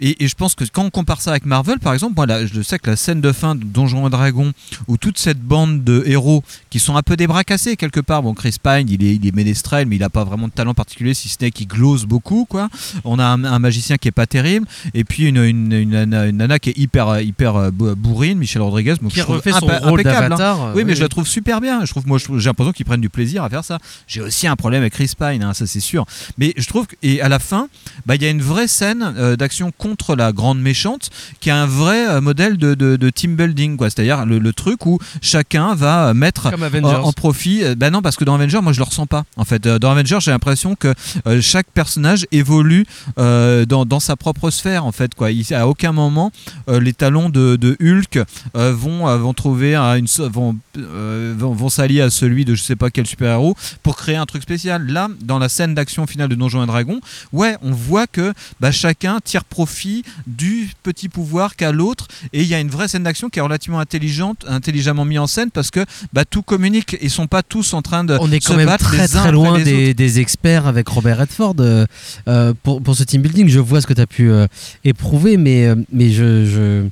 [0.00, 2.46] Et, et je pense que quand on compare ça avec Marvel, par exemple, moi, là,
[2.46, 4.52] je sais que la scène de fin de Donjons et Dragons,
[4.88, 8.22] où toute cette bande de héros qui sont un peu des bras cassés quelque part.
[8.22, 10.74] Bon, Chris Pine, il est, il est ménestrel, mais il n'a pas vraiment de talent
[10.74, 12.68] particulier, si ce n'est qu'il glose beaucoup, quoi.
[13.04, 16.26] On a un, un magicien qui est pas terrible, et puis une, une, une nana,
[16.26, 19.52] une nana qui est hyper, hyper euh, bou- bourrine, Michel Rodriguez, donc Qui je refait
[19.52, 20.02] son rôle hein.
[20.02, 21.84] d'Avatar, euh, Oui, mais je la trouve super bien.
[21.84, 23.78] Je trouve, moi, j'ai l'impression qu'ils prennent du plaisir à faire ça.
[24.06, 26.06] J'ai aussi un problème avec Chris Pine, hein, ça c'est sûr.
[26.38, 27.68] Mais je trouve que, et à la fin,
[28.06, 31.52] bah, il y a une vraie scène euh, d'action contre la grande méchante qui est
[31.52, 33.90] un vrai euh, modèle de, de- de team building, quoi.
[33.90, 36.46] C'est-à-dire le, le truc où chacun va euh, mettre
[36.88, 37.62] euh, en profit.
[37.76, 39.24] bah non, parce que dans Avengers, moi je le ressens pas.
[39.36, 40.94] En fait, dans Avengers, j'ai l'impression que
[41.40, 42.86] chaque personnage évolue
[43.18, 45.30] euh, dans, dans sa propre sphère, en fait, quoi.
[45.30, 46.30] Il- à aucun moment,
[46.68, 48.20] euh, les talons de, de Hulk
[48.56, 52.90] euh, vont, vont trouver un- une, vont, vont s'allier à celui de je sais pas
[52.90, 54.86] quel super-héros pour créer un truc spécial.
[54.86, 57.00] Là, dans la scène d'action finale de Donjons et Dragons,
[57.32, 59.79] ouais, on voit que bah, chacun tire profit
[60.26, 63.42] du petit pouvoir qu'a l'autre et il y a une vraie scène d'action qui est
[63.42, 67.74] relativement intelligente, intelligemment mise en scène parce que bah, tout communique et sont pas tous
[67.74, 69.58] en train de On est se quand même battre très très loin
[69.94, 71.86] des, experts avec Robert Redford euh,
[72.28, 73.48] euh, pour, pour ce team building.
[73.48, 74.46] Je vois ce que tu as pu euh,
[74.84, 76.86] éprouver, mais, mais je, je...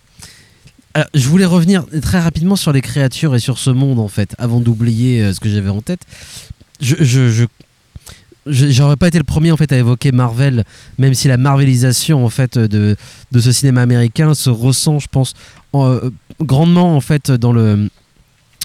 [0.95, 4.35] Alors, je voulais revenir très rapidement sur les créatures et sur ce monde en fait,
[4.39, 6.01] avant d'oublier euh, ce que j'avais en tête.
[6.81, 7.45] Je, je, je- je-
[8.49, 10.65] j'aurais pas été le premier en fait à évoquer Marvel,
[10.99, 12.97] même si la marvelisation en fait de,
[13.33, 15.35] de ce cinéma américain se ressent, je pense,
[15.73, 17.89] en- euh, grandement en fait dans le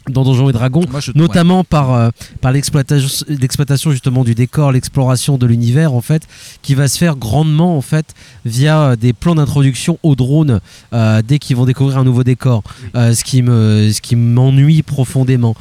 [0.09, 2.09] dans Donjons et Dragons, Moi, je- notamment par, euh,
[2.41, 6.23] par l'exploitation justement du décor, l'exploration de l'univers en fait,
[6.61, 10.59] qui va se faire grandement en fait via euh, des plans d'introduction aux drones
[10.93, 12.63] euh, dès qu'ils vont découvrir un nouveau décor,
[12.95, 15.55] Euh, ce qui me ce qui m'ennuie profondément.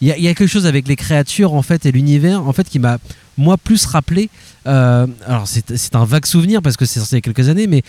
[0.00, 2.78] Il y, a- quelque chose avec les créatures en fait et l'univers en fait qui
[2.78, 2.98] m'a
[3.36, 4.28] moi plus rappelé.
[4.66, 7.82] euh, alors c'est un vague souvenir parce que c'est sorti il quelques années, mais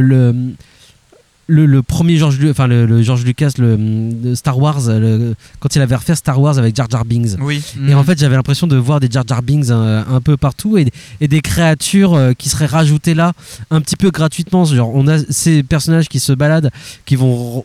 [0.00, 0.32] le
[1.50, 3.76] le, le premier George, enfin le, le George Lucas, le,
[4.22, 4.80] le Star Wars,
[5.58, 7.36] quand il avait refait Star Wars avec Jar Jar Binks.
[7.40, 7.60] Oui.
[7.76, 7.98] Et Mhm.
[7.98, 10.86] en fait, j'avais l'impression de voir des Jar Jar Binks euh, un, peu partout et,
[11.20, 13.32] et des créatures euh, qui seraient rajoutées là
[13.70, 14.64] un petit peu gratuitement.
[14.64, 16.70] Genre, on a ces personnages qui se baladent,
[17.04, 17.64] qui vont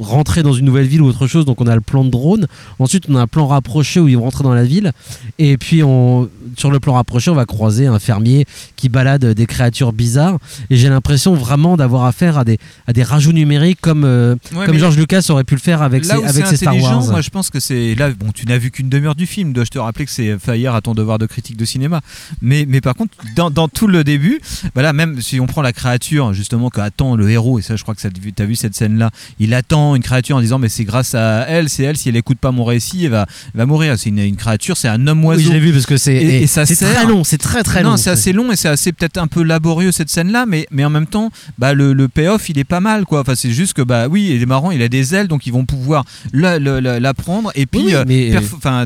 [0.00, 1.44] rentrer dans une nouvelle ville ou autre chose.
[1.44, 2.48] Donc, on a le plan de drone.
[2.80, 4.90] Ensuite, on a un plan rapproché où ils vont rentrer dans la ville.
[5.38, 9.46] Et puis, on, sur le plan rapproché, on va croiser un fermier qui balade des
[9.46, 10.38] créatures bizarres.
[10.70, 14.66] Et j'ai l'impression vraiment d'avoir affaire à des, à des rajouts numériques comme, euh, Ouais,
[14.66, 17.04] comme George Lucas aurait pu le faire avec là ses, où avec ses Star Wars.
[17.04, 19.70] moi je pense que c'est là bon tu n'as vu qu'une demi-heure du film dois-je
[19.70, 22.00] te rappeler que c'est faillir à ton devoir de critique de cinéma
[22.42, 24.40] mais, mais par contre dans, dans tout le début
[24.74, 27.94] voilà même si on prend la créature justement qu'attend le héros et ça je crois
[27.94, 30.84] que tu as vu cette scène là il attend une créature en disant mais c'est
[30.84, 33.66] grâce à elle c'est elle si elle écoute pas mon récit elle va, elle va
[33.66, 35.96] mourir c'est une, une créature c'est un homme oiseau Oui, je l'ai vu parce que
[35.96, 37.96] c'est et, et ça très long, c'est très très non, long.
[37.96, 40.90] c'est assez long et c'est assez peut-être un peu laborieux cette scène-là, mais, mais en
[40.90, 43.20] même temps, bah, le, le payoff il est pas mal quoi.
[43.20, 45.52] Enfin, c'est juste que bah oui, il est marrant, il a des ailes donc ils
[45.52, 48.30] vont pouvoir la, la, la- la prendre et puis Oui, euh, mais-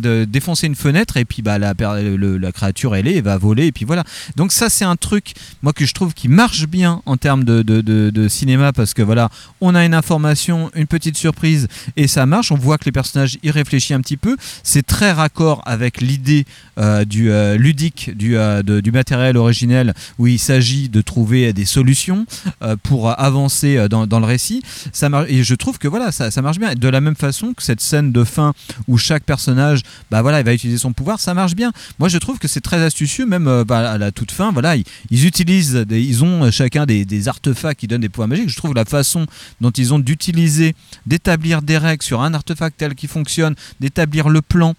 [0.01, 3.23] de- défoncer une fenêtre et puis bah la, per- le- la créature elle est, elle
[3.25, 4.03] va voler et puis voilà.
[4.37, 7.63] Donc ça c'est un truc moi que je trouve qui marche bien en termes de,
[7.63, 9.29] de, de- de cinéma parce que voilà,
[9.61, 12.51] on a une information, une petite surprise et ça marche.
[12.51, 14.37] On voit que les personnages y réfléchissent un petit peu.
[14.63, 16.47] C'est très raccord avec l'idée
[16.79, 21.65] euh, du euh, ludique du, euh, du matériel originel où il s'agit de trouver des
[21.67, 22.27] solutions
[22.63, 24.63] euh, pour avancer euh, dans, le récit.
[24.93, 26.75] Ça mar- et je trouve que voilà, ça, ça marche bien.
[26.75, 28.53] De la même façon que cette scène de fin
[28.89, 31.73] où chaque personnage, bah voilà, il va utiliser son pouvoir, ça marche bien.
[31.99, 34.53] Moi, je trouve que c'est très astucieux, même euh, bah, à la toute fin.
[34.53, 38.09] Voilà, ils, ils utilisent, des- ils ont euh, chacun des, des artefacts qui donnent des
[38.09, 38.49] pouvoirs magiques.
[38.49, 39.27] Je trouve la façon
[39.61, 40.75] dont ils ont d'utiliser,
[41.07, 44.75] d'établir des règles sur un artefact tel qu'il fonctionne, d'établir le plan,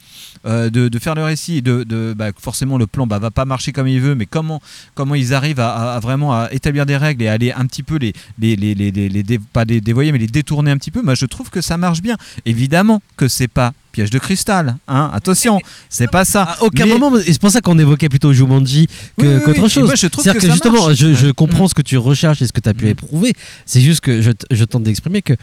[0.45, 3.88] euh, de, faire le récit, de, bah, forcément le plan bah, va pas marcher comme
[3.88, 4.62] il veut, mais comment,
[4.93, 7.97] comment ils arrivent à, vraiment à établir des règles et à aller un petit peu
[7.97, 11.01] les, les, les, les, pas dévoyer, mais les détourner un petit peu.
[11.01, 12.17] Moi, je trouve que ça marche bien.
[12.45, 15.10] Évidemment que c'est pas piège de cristal, hein.
[15.13, 16.43] Attention, c'est pas ça.
[16.43, 19.41] À aucun Mais- moment, et c'est pour ça qu'on évoquait plutôt Jumanji que- Oui, oui,
[19.45, 19.65] qu'autre oui.
[19.65, 19.86] Et chose.
[19.86, 22.69] moi, je trouve que justement, je, comprends ce que tu recherches et ce que tu
[22.69, 23.34] as pu éprouver.
[23.65, 25.34] C'est juste que je, tente d'exprimer que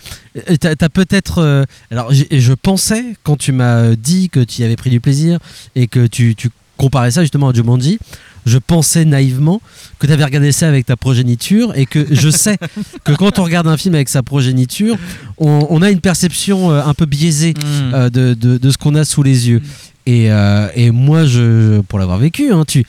[0.61, 1.39] tu as, peut-être.
[1.39, 5.39] euh, alors, je pensais, quand tu m'as dit que tu y avais pris du plaisir
[5.75, 6.35] et que tu.
[6.35, 7.99] tu comparais ça justement à Jumanji,
[8.47, 9.61] je pensais naïvement
[9.99, 12.57] que tu avais regardé ça avec ta progéniture et que je sais
[13.05, 14.97] que quand on regarde un film avec sa progéniture,
[15.39, 17.95] on, on a une perception euh, un peu biaisée Mm.
[17.95, 19.61] euh, de, de- de ce qu'on a sous les yeux.
[20.07, 22.85] Et, euh, et moi, je, pour l'avoir vécu, hein, tu,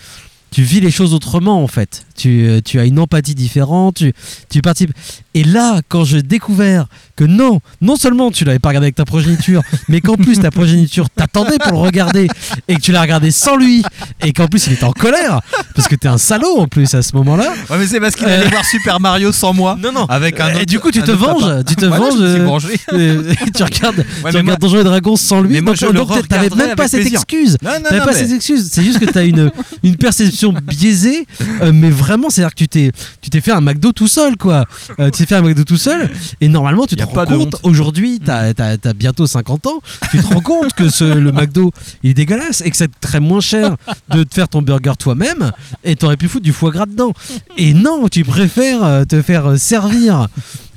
[0.53, 2.05] tu vis les choses autrement en fait.
[2.15, 4.13] Tu, euh, tu as une empathie différente, tu,
[4.49, 4.93] tu participes.
[5.33, 6.85] Et là, quand j'ai découvert
[7.15, 10.51] que non, non seulement tu l'avais pas regardé avec ta progéniture, mais qu'en plus ta
[10.51, 12.27] progéniture t'attendait pour le regarder
[12.67, 13.83] et que tu l'as regardé sans lui
[14.21, 15.41] et qu'en plus il était en colère
[15.75, 17.51] parce que t'es un salaud en plus à ce moment-là.
[17.71, 19.75] Ouais, mais c'est parce qu'il Euh, allait voir Super Mario sans moi.
[19.81, 20.05] Non, non.
[20.05, 22.19] Avec un Et du coup, tu te venges, tu te venges.
[22.19, 22.47] euh,
[22.93, 25.53] euh, tu regardes, Ouais, tu regardes moi- Donjons et Dragons sans lui.
[25.55, 27.19] Mais moi, donc je le donc t'avais même pas cette plaisir.
[27.19, 27.57] excuse.
[27.63, 28.69] Non, non, non, pas mais- cette excuse.
[28.71, 29.51] C'est juste que t'as une,
[29.83, 31.25] une perception biaisée,
[31.61, 34.65] euh, mais vraiment, c'est-à-dire que tu t'es, tu t'es fait un McDo tout seul, quoi.
[34.99, 36.09] Euh, tu t'es fait un McDo tout seul,
[36.41, 40.27] et normalement, tu te rends compte, aujourd'hui, t'as, t'as, t'as bientôt 50 ans, tu te
[40.33, 41.71] rends compte que ce, le McDo,
[42.03, 43.75] il est dégueulasse, et que ça te coûterait moins cher
[44.09, 45.51] de te faire ton burger toi-même,
[45.83, 47.13] et t'aurais pu foutre du foie gras dedans.
[47.57, 50.27] Et non, tu préfères euh, te faire servir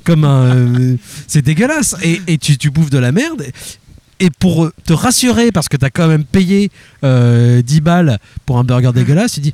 [0.03, 0.55] comme un.
[0.55, 0.95] euh,
[1.27, 1.95] c'est dégueulasse.
[2.01, 3.43] Et, et tu, tu bouffes de la merde.
[4.19, 6.71] Et pour euh, te rassurer, parce que t'as quand même payé
[7.03, 9.53] euh, 10 balles pour un burger dégueulasse, tu dis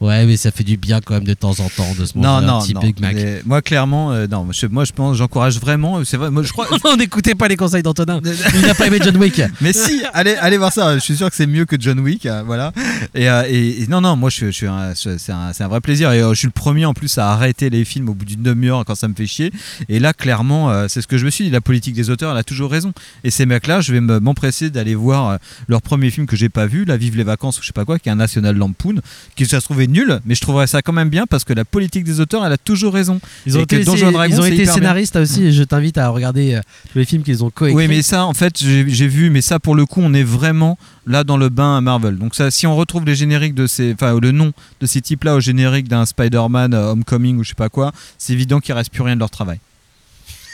[0.00, 2.26] Ouais, mais ça fait du bien quand même de temps en temps de se manger
[2.28, 2.80] Non, un non, petit non.
[2.80, 3.14] Big Mac.
[3.14, 4.46] Mais moi, clairement, euh, non.
[4.50, 6.02] Je, moi, je pense, j'encourage vraiment.
[6.04, 6.30] C'est vrai.
[6.30, 6.66] Moi, je crois.
[6.84, 8.20] On n'écoutait pas les conseils d'Antonin.
[8.54, 9.42] Il n'a pas aimé John Wick.
[9.60, 10.94] Mais si, allez, allez voir ça.
[10.94, 12.72] Je suis sûr que c'est mieux que John Wick, euh, voilà.
[13.14, 16.10] Et, euh, et- et non, non, moi, je, suis- je c'est un, vrai plaisir.
[16.12, 18.84] Et je suis le premier en plus à arrêter les films au bout d'une demi-heure
[18.86, 19.52] quand ça me fait chier.
[19.90, 21.50] Et là, clairement, c'est ce que je me suis dit.
[21.50, 22.92] La politique des auteurs, elle a toujours raison.
[23.24, 26.64] Et ces mecs-là, je vais me- m'empresser d'aller voir leur premier film que j'ai pas
[26.66, 28.94] vu, La Vive les vacances ou je sais pas quoi, qui est un National Lampoon,
[29.36, 31.64] qui ça se trouvait nul, mais je trouverais ça quand même bien parce que la
[31.64, 33.20] politique des auteurs, elle a toujours raison.
[33.46, 34.82] Ils ont Et été, Donjons et Dragons, ils ont c'est été hyper bien.
[34.82, 35.46] scénaristes aussi.
[35.46, 36.60] Et je t'invite à regarder euh,
[36.92, 37.76] tous les films qu'ils ont coécrits.
[37.76, 40.22] Oui, mais ça, en fait, j'ai j'ai vu, mais ça, pour le coup, on est
[40.22, 42.16] vraiment là dans le bain à Marvel.
[42.18, 45.34] Donc, ça, si on retrouve les génériques de ces, enfin, le nom de ces types-là
[45.36, 48.92] au générique d'un Spider-Man euh, Homecoming ou je sais pas quoi, c'est évident qu'il reste
[48.92, 49.58] plus rien de leur travail.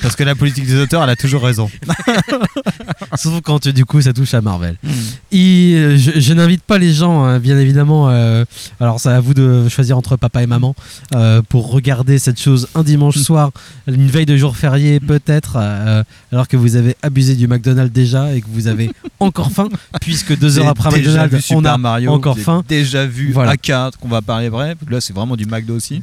[0.00, 1.70] Parce que la politique des auteurs, elle a toujours raison.
[3.16, 4.76] Sauf quand euh, du coup ça touche à Marvel.
[4.82, 4.88] Mm.
[5.32, 8.08] Et, euh, je, je n'invite pas les gens, hein, bien évidemment.
[8.08, 8.44] euh,
[8.80, 10.74] alors c'est à vous de choisir entre papa et maman
[11.14, 13.22] euh, pour regarder cette chose un dimanche Mm.
[13.22, 13.50] soir,
[13.86, 18.34] une veille de jour férié peut-être, euh, alors que vous avez abusé du McDonald's déjà
[18.34, 19.68] et que vous avez encore faim,
[20.00, 22.62] puisque deux heures après McDonald's, on Super a Mario, encore faim.
[22.68, 23.52] Déjà vu Voilà.
[23.52, 24.78] AK, qu'on va parler bref.
[24.88, 26.02] Là, c'est vraiment du McDo aussi.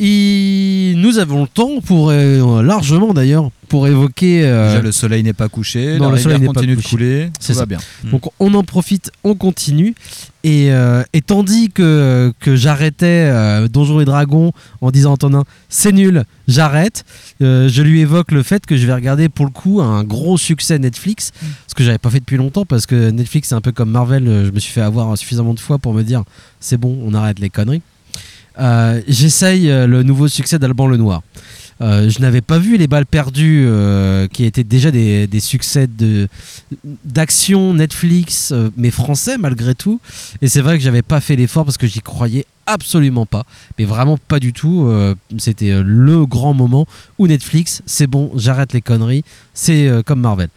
[0.00, 4.42] Et nous avons le temps pour euh, largement d'ailleurs pour évoquer.
[4.44, 6.82] euh, Déjà, le soleil n'est pas couché, non, la le soleil n'est pas continue de
[6.82, 7.60] couler, C'est ça.
[7.60, 7.78] va bien.
[8.10, 9.94] Donc on en profite, on continue.
[10.42, 14.52] Et, euh, et tandis que, que j'arrêtais euh, Donjons et Dragons
[14.82, 17.04] en disant à Antonin c'est nul, j'arrête,
[17.40, 20.36] euh, je lui évoque le fait que je vais regarder pour le coup un gros
[20.36, 21.32] succès Netflix,
[21.66, 24.24] ce que j'avais pas fait depuis longtemps parce que Netflix c'est un peu comme Marvel,
[24.46, 26.24] je me suis fait avoir suffisamment de fois pour me dire
[26.60, 27.80] c'est bon, on arrête les conneries.
[28.58, 31.22] Euh, J'essaye euh, le nouveau succès d'Alban Lenoir.
[31.80, 35.88] Euh, je n'avais pas vu les balles perdues euh, qui étaient déjà des, des succès
[37.04, 40.00] d'action Netflix mais français malgré tout.
[40.40, 43.44] Et c'est vrai que j'avais pas fait l'effort parce que j'y croyais absolument pas.
[43.78, 44.88] Mais vraiment pas du tout.
[45.38, 46.86] C'était le grand moment
[47.18, 50.48] où Netflix c'est bon j'arrête les conneries c'est comme Marvel.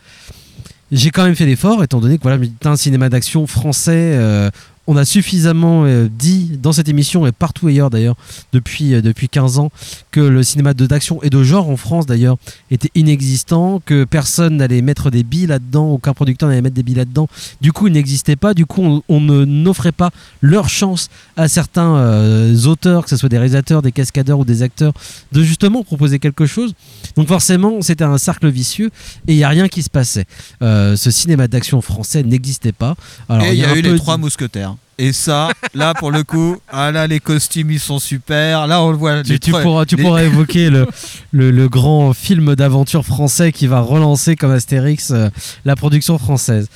[0.91, 4.51] J'ai quand même fait l'effort étant donné que voilà un cinéma d'action français
[4.87, 8.15] on a suffisamment euh, dit dans cette émission et partout ailleurs d'ailleurs
[8.53, 9.69] depuis, euh, depuis 15 ans
[10.11, 12.37] que le cinéma d'action et de genre en France d'ailleurs
[12.71, 16.95] était inexistant, que personne n'allait mettre des billes là-dedans, aucun producteur n'allait mettre des billes
[16.95, 17.27] là-dedans.
[17.61, 18.53] Du coup, il n'existait pas.
[18.53, 23.17] Du coup, on, on ne n'offrait pas leur chance à certains euh, auteurs, que ce
[23.17, 24.93] soit des réalisateurs, des cascadeurs ou des acteurs,
[25.33, 26.73] de justement proposer quelque chose.
[27.17, 28.89] Donc forcément, c'était un cercle vicieux
[29.27, 30.25] et il n'y a rien qui se passait.
[30.61, 32.95] Ce cinéma d'action français n'existait pas.
[33.27, 34.76] Alors, et il y a, eu les trois mousquetaires.
[34.99, 38.65] Et ça, là pour le coup, ah là les costumes ils sont super.
[38.65, 39.21] Là on le voit.
[39.21, 40.87] Tu, pourras, tu les- pourras évoquer le,
[41.31, 45.29] le, le grand film d'aventure français qui va relancer comme Astérix euh,
[45.65, 46.67] la production française.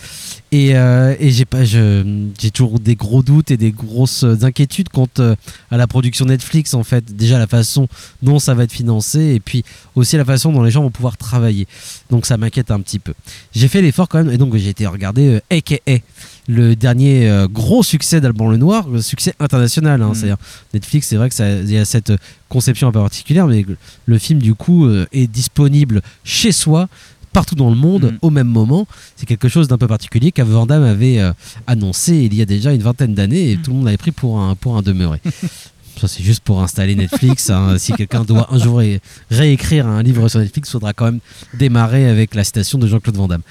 [0.51, 5.07] Et, euh, et j'ai pas, j'ai toujours des gros doutes et des grosses inquiétudes quant
[5.17, 5.33] euh,
[5.71, 7.15] à la production Netflix en fait.
[7.15, 7.87] Déjà la façon
[8.21, 9.63] dont ça va être financé et puis
[9.95, 11.67] aussi la façon dont les gens vont pouvoir travailler.
[12.11, 13.13] Donc ça m'inquiète un petit peu.
[13.55, 16.03] J'ai fait l'effort quand même et donc j'ai été regarder AKA
[16.47, 20.01] le dernier euh, gros succès d'Alban le succès international.
[20.01, 20.10] hein.
[20.10, 20.15] Mm.
[20.15, 20.38] C'est-à-dire
[20.73, 22.12] Netflix, c'est vrai que ça il y a cette
[22.49, 23.65] conception un peu particulière, mais
[24.06, 26.89] le film du coup euh, est disponible chez soi
[27.34, 28.17] partout dans le monde Mm.
[28.23, 28.88] au même moment.
[29.15, 31.32] C'est quelque chose d'un peu particulier qu'Ave Van Damme avait euh,
[31.67, 34.39] annoncé il y a déjà une vingtaine d'années et tout le monde l'avait pris pour
[34.39, 35.19] un, pour un demeuré.
[35.99, 37.51] Ça, c'est juste pour installer Netflix.
[37.51, 37.75] hein.
[37.77, 38.99] Si quelqu'un doit un jour ré-
[39.30, 41.19] réécrire un livre sur Netflix, il faudra quand même
[41.54, 43.41] démarrer avec la citation de Jean-Claude Van Damme.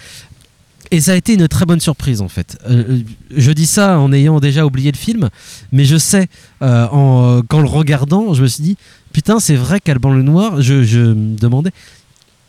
[0.91, 2.59] Et ça a été une très bonne surprise en fait.
[2.69, 3.01] Euh,
[3.35, 5.31] je dis ça en ayant déjà oublié le film,
[5.71, 6.27] mais je sais,
[6.63, 8.77] euh, en, qu'en le regardant, je me suis dit,
[9.13, 11.71] putain, c'est vrai qu'Alban Lenoir, je, je me demandais,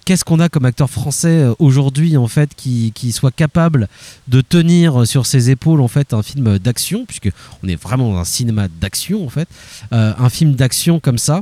[0.06, 3.88] qu'est-ce qu'on a comme acteur français euh, aujourd'hui en fait qui, soit capable
[4.28, 7.30] de tenir sur ses épaules en fait un film d'action, puisque
[7.64, 9.48] on est vraiment dans un cinéma d'action en fait,
[9.94, 11.42] Euh, un film d'action comme ça.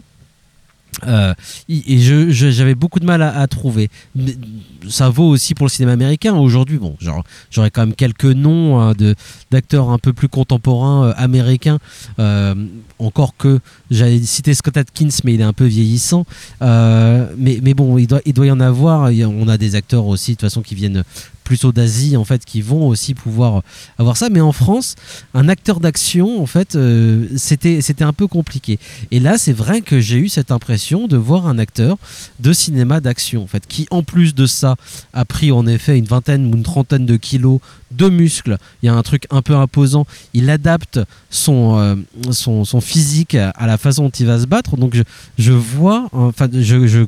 [1.07, 1.33] Euh,
[1.67, 3.89] et je- je- j'avais beaucoup de mal à, trouver.
[4.89, 6.35] Ça vaut aussi pour le cinéma américain.
[6.35, 6.95] Aujourd'hui, bon,
[7.51, 9.15] j'aurais quand même quelques noms hein, de
[9.51, 11.79] d'acteurs un peu plus contemporains euh, américains.
[12.19, 12.55] Euh,
[12.99, 13.59] encore que
[13.91, 16.25] j'avais cité Scott Atkins, mais il est un peu vieillissant.
[16.61, 19.09] Mais, mais bon, il doit, il doit y en avoir.
[19.11, 21.03] On a des acteurs aussi, de toute façon, qui viennent
[21.49, 23.63] plutôt d'Asie, en fait, qui vont aussi pouvoir
[23.97, 24.29] avoir ça.
[24.29, 24.93] Mais en France,
[25.33, 28.77] un acteur d'action, en fait, euh, c'était c'était un peu compliqué.
[29.09, 31.97] Et là, c'est vrai que j'ai eu cette impression de voir un acteur
[32.39, 34.75] de cinéma d'action, en fait, qui en plus de ça
[35.13, 37.59] a pris en effet une vingtaine ou une trentaine de kilos
[37.91, 38.57] de muscles.
[38.81, 40.05] Il y a un truc un peu imposant.
[40.33, 41.95] Il adapte son, euh,
[42.31, 44.77] son, son physique à, la façon dont il va se battre.
[44.77, 45.03] Donc je,
[45.37, 47.01] je vois, enfin, je, je,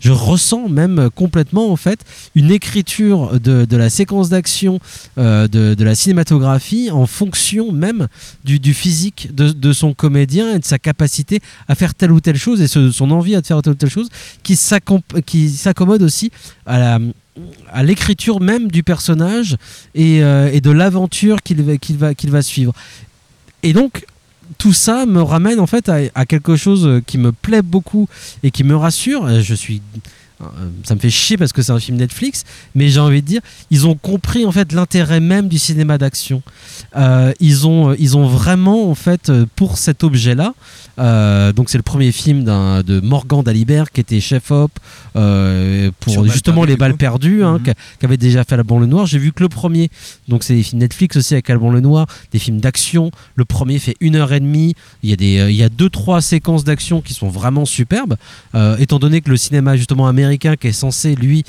[0.00, 2.00] je ressens même complètement en fait
[2.34, 4.78] une écriture de, de la séquence d'action
[5.18, 8.08] euh, de, de la cinématographie en fonction même
[8.44, 12.20] du, du physique de, de son comédien et de sa capacité à faire telle ou
[12.20, 14.08] telle chose et ce- son envie à faire telle ou telle chose
[14.42, 16.30] qui s'accommode aussi
[16.66, 16.98] à la
[17.72, 19.56] à l'écriture même du personnage
[19.94, 22.72] et, euh, de l'aventure qu'il va, suivre.
[23.62, 24.06] Et donc,
[24.58, 28.08] tout ça me ramène en fait à, quelque chose qui me plaît beaucoup
[28.42, 29.24] et qui me rassure.
[29.26, 29.82] Euh, Je suis
[30.40, 30.46] euh,
[30.82, 32.42] ça me fait chier parce que c'est un film Netflix,
[32.74, 36.42] mais j'ai envie de dire, ils ont compris en fait l'intérêt même du cinéma d'action.
[37.40, 40.54] Ils ont, ils ont vraiment en fait pour cet objet-là.
[40.98, 44.70] Euh, donc c'est le premier film de Morgan Dalibert qui était chef op
[45.16, 47.62] euh, pour Sur justement les balles perdues, hein, Mhm.
[47.62, 49.06] qu'a- qu'avait déjà fait Alban Lenoir.
[49.06, 49.90] J'ai vu que le premier,
[50.28, 53.10] donc c'est des films Netflix aussi avec Alban Lenoir, des films d'action.
[53.36, 54.74] Le premier fait une heure et demie.
[55.02, 57.64] Il y a des, euh, il y a deux trois séquences d'action qui sont vraiment
[57.64, 58.16] superbes.
[58.54, 61.44] Euh, étant donné que le cinéma justement américain qui est censé lui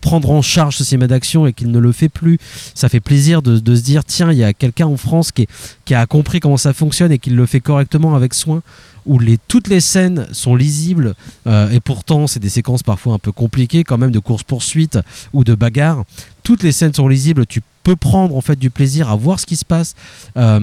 [0.00, 2.38] prendre en charge ce cinéma d'action et qu'il ne le fait plus,
[2.74, 5.42] ça fait plaisir de, de se dire tiens il y a quelqu'un en France qui,
[5.42, 5.48] est-
[5.84, 8.62] qui a compris comment ça fonctionne et qui le fait correctement avec soin
[9.06, 11.14] où toutes les scènes sont lisibles
[11.46, 14.98] euh, et pourtant c'est des séquences parfois un peu compliquées quand même de course-poursuite
[15.32, 16.04] ou de bagarre.
[16.42, 19.46] Toutes les scènes sont lisibles, tu peux prendre en fait du plaisir à voir ce
[19.46, 19.94] qui se passe.
[20.36, 20.60] Euh,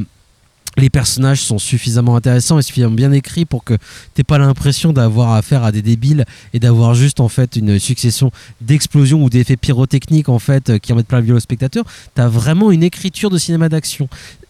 [0.78, 3.78] les personnages sont suffisamment intéressants et suffisamment bien écrits pour que
[4.14, 8.32] t'aies pas l'impression d'avoir affaire à des débiles et d'avoir juste en fait une succession
[8.62, 11.84] d'explosions ou d'effets pyrotechniques en fait euh, qui en mettent plein le vieux au spectateur.
[12.16, 14.08] T'as vraiment une écriture de cinéma d'action.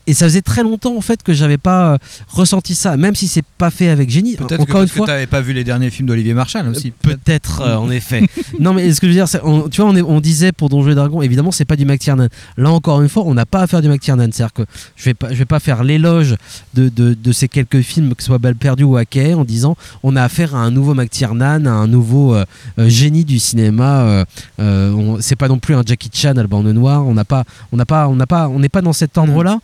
[0.10, 1.97] Et ça faisait très longtemps en fait que j'avais pas euh,
[2.28, 4.36] ressenti ça, même si c'est pas fait avec génie.
[4.36, 6.68] Peut-être que Encore une parce que fois, t'avais pas vu les derniers films d'Olivier Marchal
[6.68, 6.91] aussi.
[6.91, 8.24] Peut-être, euh, en effet.
[8.60, 10.68] Non, mais ce que je veux dire, on- tu vois, on, est- on disait pour
[10.70, 12.28] Donjons et Dragons, évidemment, c'est pas du McTiernan.
[12.57, 14.30] Là, encore une fois, on n'a pas à faire du McTiernan.
[14.32, 14.64] C'est-à-dire que
[14.95, 16.36] je vais pas, je vais pas faire l'éloge
[16.74, 19.76] de, de, de ces quelques films, que ce soit Balle perdue ou Hackey, en disant
[20.03, 22.45] on a affaire à un nouveau McTiernan, à un nouveau euh,
[22.80, 24.01] euh, génie du cinéma.
[24.01, 24.26] euh,
[24.60, 27.05] euh, on- c'est pas non plus un Jackie Chan, Alban Noir.
[27.05, 29.60] On n'a pas, on n'a pas, on n'a pas, on n'est pas dans cet ordre-là.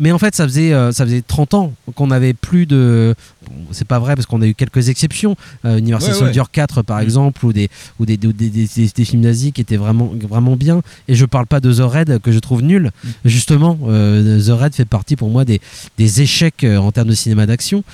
[0.00, 3.14] Mais en fait, ça faisait, euh, ça faisait 30 ans qu'on n'avait plus de.
[3.46, 5.36] bon, c'est pas vrai parce qu'on a eu quelques exceptions.
[5.64, 6.24] Euh, Universal Ouais, ouais.
[6.24, 7.68] Soldier 4, par exemple, ou, des,
[8.00, 10.80] ou des, des, des- des- des films nazis qui étaient vraiment, vraiment bien.
[11.08, 12.90] Et je parle pas de The Raid que je trouve nul.
[13.24, 15.60] Justement, euh, The Raid fait partie pour moi des,
[15.98, 17.84] des échecs euh, en termes de cinéma d'action.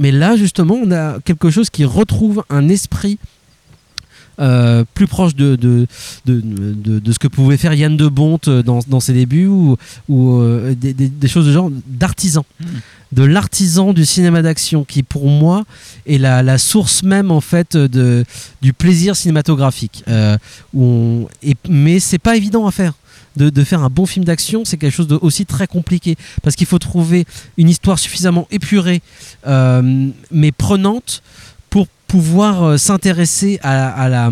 [0.00, 3.18] Mais là, justement, on a quelque chose qui retrouve un esprit
[4.40, 5.86] euh, plus proche de, de,
[6.26, 9.76] de, de- de ce que pouvait faire Yann de Bonte dans, dans ses débuts ou,
[10.08, 12.44] ou euh, des, des- des choses de genre d'artisan.
[13.12, 15.64] De l'artisan du cinéma d'action qui pour moi
[16.06, 18.24] est la, la source même en fait de,
[18.60, 20.02] du plaisir cinématographique.
[20.08, 20.36] Euh,
[20.72, 22.94] où on- et, mais c'est pas évident à faire.
[23.36, 26.14] De, de faire un bon film d'action, c'est quelque chose de aussi très compliqué
[26.44, 27.24] parce qu'il faut trouver
[27.56, 29.02] une histoire suffisamment épurée
[29.48, 31.20] euh, mais prenante
[32.14, 34.30] pouvoir euh, s'intéresser à, à la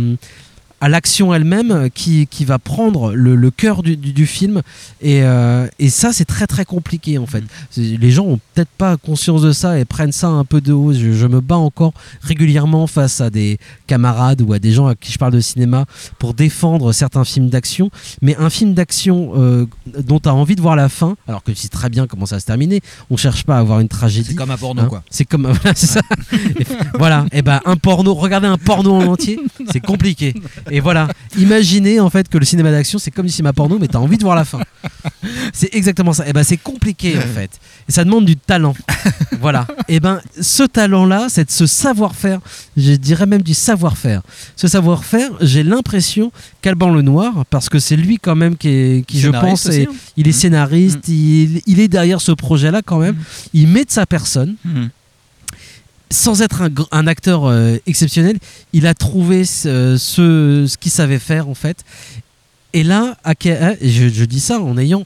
[0.82, 4.62] à l'action elle-même qui, qui va prendre le, le cœur du, du- du film.
[5.00, 7.44] Et, euh, et ça c'est très très compliqué en fait.
[7.76, 10.92] Les gens ont peut-être pas conscience de ça et prennent ça un peu de haut.
[10.92, 14.94] Je, je me bats encore régulièrement face à des camarades ou à des gens à
[14.94, 15.84] qui je parle de cinéma
[16.18, 17.90] pour défendre certains films d'action.
[18.20, 19.66] Mais un film d'action euh,
[20.04, 22.26] dont tu as envie de voir la fin alors que tu sais très bien comment
[22.26, 24.30] ça va se terminer on cherche pas à avoir une tragédie.
[24.30, 25.04] C'est comme un porno, Hein quoi.
[25.10, 26.00] c'est comme voilà, c'est ça.
[26.32, 26.64] Et
[26.98, 29.38] voilà, et ben un porno, regarder un porno en entier,
[29.72, 30.34] c'est compliqué.
[30.74, 31.06] Et voilà,
[31.38, 34.16] imaginez en fait que le cinéma d'action c'est comme du cinéma porno, mais t'as envie
[34.16, 34.60] de voir la fin.
[35.52, 36.26] C'est exactement ça.
[36.26, 37.50] Et ben c'est compliqué en fait.
[37.88, 38.74] Et ça demande du talent.
[39.40, 39.66] Voilà.
[39.88, 42.40] Et ben ce talent-là, c'est ce savoir-faire,
[42.76, 44.22] je dirais même du savoir-faire.
[44.56, 49.20] Ce savoir-faire, j'ai l'impression qu'Alban Lenoir, parce que c'est lui quand même qui, est, qui
[49.20, 49.92] je pense, est- hein.
[50.16, 53.16] il est scénariste, il, il est derrière ce projet-là quand même.
[53.52, 54.54] Il met de sa personne.
[56.12, 58.38] Sans être un, acteur euh, exceptionnel,
[58.72, 61.84] il a trouvé ce, ce, ce qu'il savait faire en fait.
[62.72, 63.34] Et là, hein,
[63.80, 65.04] et je, je dis ça en ayant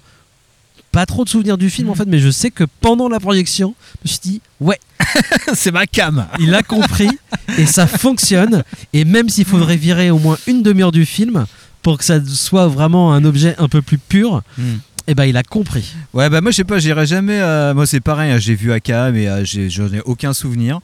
[0.93, 3.75] pas trop de souvenirs du film en fait, mais je sais que pendant la projection,
[4.05, 4.79] je me suis dit ouais,
[5.55, 6.27] c'est ma cam.
[6.39, 7.11] Il a compris
[7.59, 8.65] et ça fonctionne.
[8.93, 11.47] Et même s'il faudrait virer au moins une demi-heure du film
[11.83, 14.77] pour que ça soit vraiment un objet un peu plus pur, Hmm.
[15.07, 15.95] Et ben il a compris.
[16.13, 17.39] Ouais, bah moi je sais pas, j'irai jamais.
[17.41, 20.81] euh, moi c'est pareil, hein, j'ai vu Aka, mais euh, j'en ai aucun souvenir.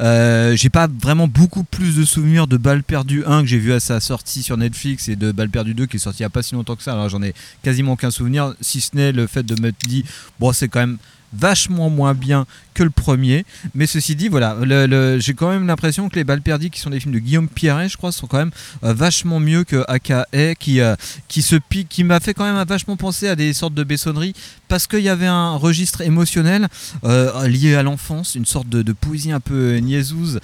[0.00, 3.72] Euh, j'ai pas vraiment beaucoup plus de souvenirs de Balle perdue 1 que j'ai vu
[3.72, 6.26] à sa sortie sur Netflix et de Balle perdue 2 qui est sorti il y
[6.26, 6.92] a pas si longtemps que ça.
[6.92, 10.04] Alors j'en ai quasiment aucun souvenir, si ce n'est le fait de me dire,
[10.38, 10.98] bon, c'est quand même
[11.32, 13.44] vachement moins bien que le premier.
[13.74, 16.80] Mais ceci dit, voilà, le- le- j'ai quand même l'impression que les balles perdues, qui
[16.80, 18.50] sont des films de Guillaume Pierret, je crois, sont quand même
[18.84, 20.26] euh, vachement mieux que AKA,
[20.58, 20.94] qui, euh,
[21.28, 24.34] qui se pique, qui m'a fait quand même vachement penser à des sortes de Bessonnerie,
[24.68, 26.68] parce qu'il y avait un registre émotionnel
[27.04, 30.38] euh, lié à l'enfance, une sorte de, de poésie un peu niaiseuse,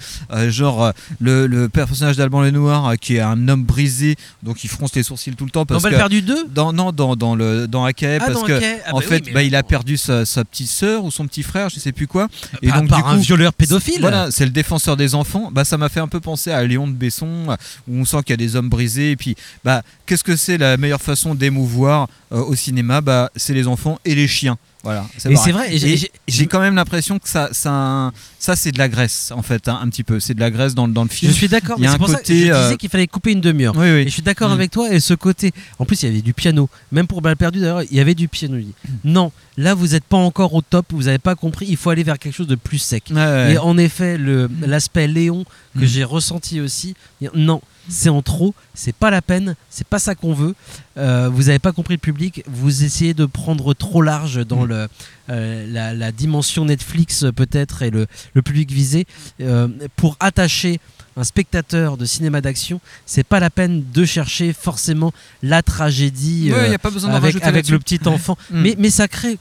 [0.49, 5.03] genre le, le personnage d'Alban Lenoir, qui est un homme brisé, donc il fronce les
[5.03, 5.65] sourcils tout le temps.
[5.65, 8.45] Parce Dans Balles perdues 2 dans, Non, dans, dans, le, dans AKA, Ah, parce dans
[8.47, 8.67] que AKA.
[8.87, 11.25] Ah en bah fait, oui, bah, il a perdu sa, sa petite sœur ou son
[11.27, 12.16] petit frère, je sais plus quoi.
[12.61, 14.01] Et Par- donc, par du un coup, violeur pédophile.
[14.01, 15.49] Voilà, c'est le défenseur des enfants.
[15.51, 17.55] Bah, ça m'a fait un peu penser à Léon de Besson,
[17.87, 19.11] où on sent qu'il y a des hommes brisés.
[19.11, 23.01] Et puis, bah, qu'est-ce que c'est la meilleure façon d'émouvoir euh, au cinéma?
[23.01, 24.57] Bah, c'est les enfants et les chiens.
[24.83, 25.97] Voilà, Et c'est vrai, et
[26.27, 29.79] j'ai- quand même l'impression que ça, ça, ça c'est de la graisse en fait, hein,
[29.81, 30.19] un petit peu.
[30.21, 31.29] C'est de la graisse dans, le- dans le film.
[31.31, 32.33] Je suis d'accord, Il y a c'est un pour ça que je côté.
[32.35, 33.73] disais euh, qu'il fallait couper une demi-heure.
[33.75, 33.99] Oui, oui.
[34.01, 34.53] Et je suis d'accord Mm.
[34.53, 34.93] avec toi.
[34.93, 36.69] Et ce côté, en plus, il y avait du piano.
[36.93, 38.55] Même pour Balle perdue, d'ailleurs, il y avait du piano.
[38.57, 38.63] Mm.
[39.03, 40.85] Non, là, vous n'êtes pas encore au top.
[40.91, 41.65] Vous n'avez pas compris.
[41.67, 43.05] Il faut aller vers quelque chose de plus sec.
[43.11, 43.53] Ouais.
[43.53, 44.17] Et en effet,
[44.65, 45.43] l'aspect Léon
[45.75, 45.87] que Mm.
[45.87, 46.95] j'ai ressenti aussi,
[47.33, 48.53] non, c'est en trop.
[48.73, 49.55] C'est pas la peine.
[49.69, 50.55] C'est pas ça qu'on veut.
[50.97, 52.43] Euh, vous n'avez pas compris le public.
[52.47, 54.69] Vous essayez de prendre trop large dans Mm.
[54.69, 54.87] le,
[55.29, 59.05] euh, la, la dimension Netflix peut-être et le, le public visé
[59.41, 60.79] euh, pour attacher
[61.15, 65.11] un spectateur de cinéma d'action, c'est pas la peine de chercher forcément
[65.41, 68.37] la tragédie Ouais, y a pas besoin avec, avec le petit enfant.
[68.51, 68.61] Mm.
[68.61, 69.39] mais, mais ça crée.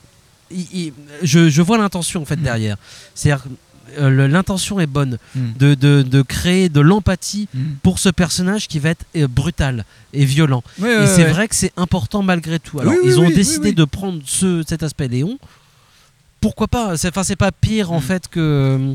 [0.51, 0.93] il- il-
[1.23, 2.27] je, je vois l'intention en Mm.
[2.27, 2.77] fait derrière.
[3.15, 3.45] C'est-à-dire
[3.99, 5.41] euh, l'intention est bonne Mm.
[5.59, 7.61] de, de- de créer de l'empathie Mm.
[7.83, 10.63] pour ce personnage qui va être euh, brutal et violent.
[10.79, 11.31] Ouais, et ouais, c'est ouais.
[11.33, 12.79] vrai que c'est important malgré tout.
[12.81, 15.39] Alors Oui, oui, ils ont oui, décidé de prendre ce, cet aspect Léon.
[16.41, 16.97] Pourquoi pas?
[16.97, 17.95] C'est- Enfin, c'est pas pire Mm.
[17.95, 18.95] en fait que.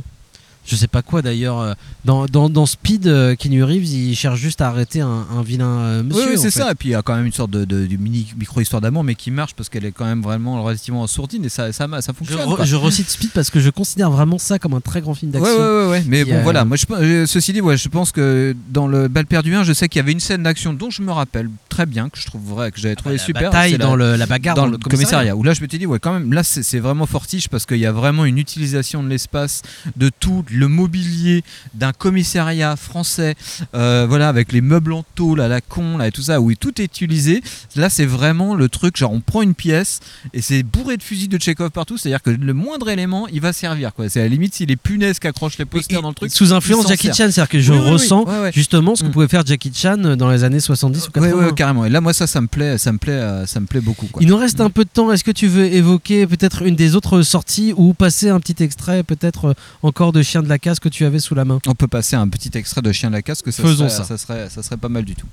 [0.66, 1.60] Je sais pas quoi d'ailleurs.
[1.60, 1.74] euh,
[2.06, 5.66] Dans, dans, dans Speed, euh, Keanu Reeves, il cherche juste à arrêter un, un vilain
[5.68, 6.24] euh, monsieur.
[6.24, 6.72] Oui, oui, c'est ça.
[6.72, 9.04] Et puis il y a quand même une sorte de, de- de mini micro-histoire d'amour,
[9.04, 12.12] mais qui marche parce qu'elle est quand même vraiment relativement sourdine et ça, ça, ça
[12.12, 12.40] Je, fonctionne.
[12.48, 15.32] re- je recite Speed parce que je considère vraiment ça comme un très grand film
[15.32, 15.52] d'action.
[15.52, 16.04] ouais, ouais, ouais.
[16.08, 16.64] Mais bon, voilà.
[16.64, 19.90] Moi, je, ceci dit, ouais, je pense que dans le Bal perdu 1, je sais
[19.90, 22.44] qu'il y avait une scène d'action dont je me rappelle très bien, que je trouve
[22.44, 23.44] vrai, que j'avais trouvé la super.
[23.52, 25.32] bataille c'est dans le- la bagarre dans, dans le le commissariat.
[25.32, 25.36] commissariat.
[25.36, 27.78] Où là, je m'étais dit, ouais, quand même, là, c'est c'est vraiment fortiche parce qu'il
[27.80, 29.62] y a vraiment une utilisation de l'espace,
[29.98, 31.44] de tout le mobilier
[31.74, 33.36] d'un commissariat français,
[33.76, 36.54] euh, voilà, avec les meubles en tôle à la con, là, et tout ça, où
[36.56, 37.42] tout est utilisé.
[37.76, 40.00] Là, c'est vraiment le truc, genre, on prend une pièce
[40.34, 43.54] et c'est bourré de fusils de Chekhov partout, c'est-à-dire que le moindre élément, il va
[43.54, 44.10] servir, quoi.
[44.10, 46.32] C'est à la limite si les punaises qui accrochent les posters dans le truc.
[46.32, 47.16] Sous influence Jackie sert.
[47.16, 47.92] Chan, c'est-à-dire que je Oui, oui, oui.
[47.94, 49.12] ressens justement ce que Mm.
[49.12, 51.46] pouvait faire Jackie Chan dans les années 70 ou Ouais, 80.
[51.48, 51.86] ouais, carrément.
[51.86, 54.08] Et là, moi, ça, ça me plaît, ça me plaît, euh, ça me plaît beaucoup.
[54.08, 54.22] Quoi.
[54.22, 55.12] Il nous reste un peu de temps.
[55.12, 59.04] Est-ce que tu veux évoquer peut-être une des autres sorties ou passer un petit extrait,
[59.04, 61.60] peut-être euh, encore de Chien de la Casse que tu avais sous la main.
[61.68, 64.04] On peut passer un petit extrait de Chien de la Casse que ça, Faisons serait,
[64.04, 64.04] ça.
[64.06, 65.28] ça serait, ça serait pas mal du tout.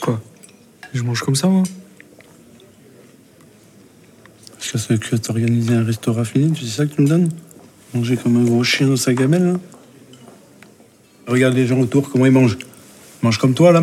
[0.00, 0.20] Quoi?
[0.92, 1.62] Je mange comme ça, moi?
[4.60, 7.28] Je sais que t'organiser un restaurant fini, tu sais ça que tu me donnes?
[7.92, 9.60] Manger comme un gros chien dans sa gamelle, là
[11.30, 12.58] Regarde les gens autour, comment ils mangent.
[12.60, 13.80] Ils mangent comme toi, là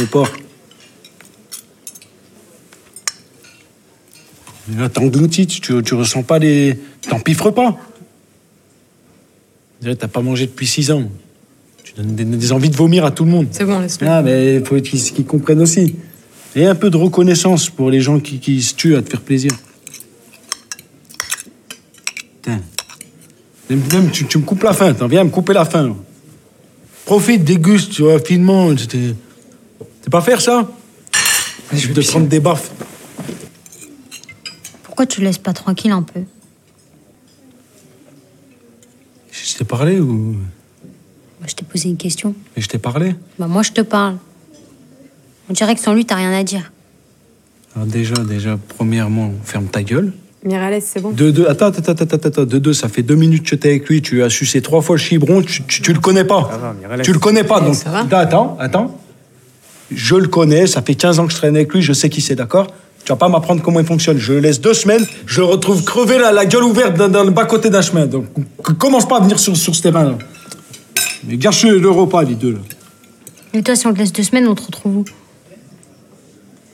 [0.00, 0.30] Le porc.
[4.68, 6.78] Mais Là, t'engloutis, tu, tu ressens pas les...
[7.02, 7.76] T'empiffres pas
[9.78, 11.06] On dirait que T'as pas mangé depuis six ans.
[11.82, 13.48] Tu donnes des, des envies de vomir à tout le monde.
[13.50, 14.08] C'est bon, laisse-le.
[14.08, 15.96] Ah, mais il faut qu'ils comprennent aussi.
[16.56, 19.20] Et un peu de reconnaissance pour les gens qui, qui se tuent à te faire
[19.20, 19.50] plaisir.
[23.70, 25.94] Même, tu, tu me coupes la faim, t'en viens me couper la là.
[27.04, 28.76] Profite, déguste, tu vois, finement.
[28.76, 29.14] c'était-
[30.10, 30.70] pas faire ça?
[31.72, 32.70] Je vais te prendre des baffes.
[34.84, 36.20] Pourquoi tu le laisses pas tranquille un peu?
[39.32, 40.12] Je t'ai parlé ou?
[40.14, 42.34] Moi, je t'ai posé une question.
[42.56, 43.14] Et je t'ai parlé?
[43.38, 44.18] Bah, moi, je te parle.
[45.48, 46.70] On dirait que sans lui, t'as rien à dire.
[47.74, 50.12] Alors déjà, déjà, premièrement, ferme ta gueule.
[50.44, 51.10] Miralles, c'est bon.
[51.10, 53.70] De deux, attends, attends, attends, attends, attends, de deux, ça fait deux minutes que t'es
[53.70, 56.50] avec lui, tu as sucé trois fois le chibron, tu, tu, tu le connais pas.
[57.02, 57.74] tu le connais pas, donc.
[57.74, 59.00] Ça va Attends, attends, attends.
[59.90, 62.20] Je le connais, ça fait 15 ans que je traîne avec lui, je sais qui
[62.20, 62.66] c'est, d'accord?
[63.04, 64.16] Tu vas pas m'apprendre comment il fonctionne.
[64.18, 67.24] Je le laisse deux semaines, je le retrouve crevé la, la gueule ouverte dans, dans
[67.24, 68.06] le bas-côté d'un chemin.
[68.06, 68.26] Donc,
[68.78, 70.18] commence pas à venir sur, sur ce terrain-là.
[71.26, 72.58] Mais gâche le repas, les deux, là.
[73.54, 75.04] Et toi, si on te laisse deux semaines, on te retrouve où?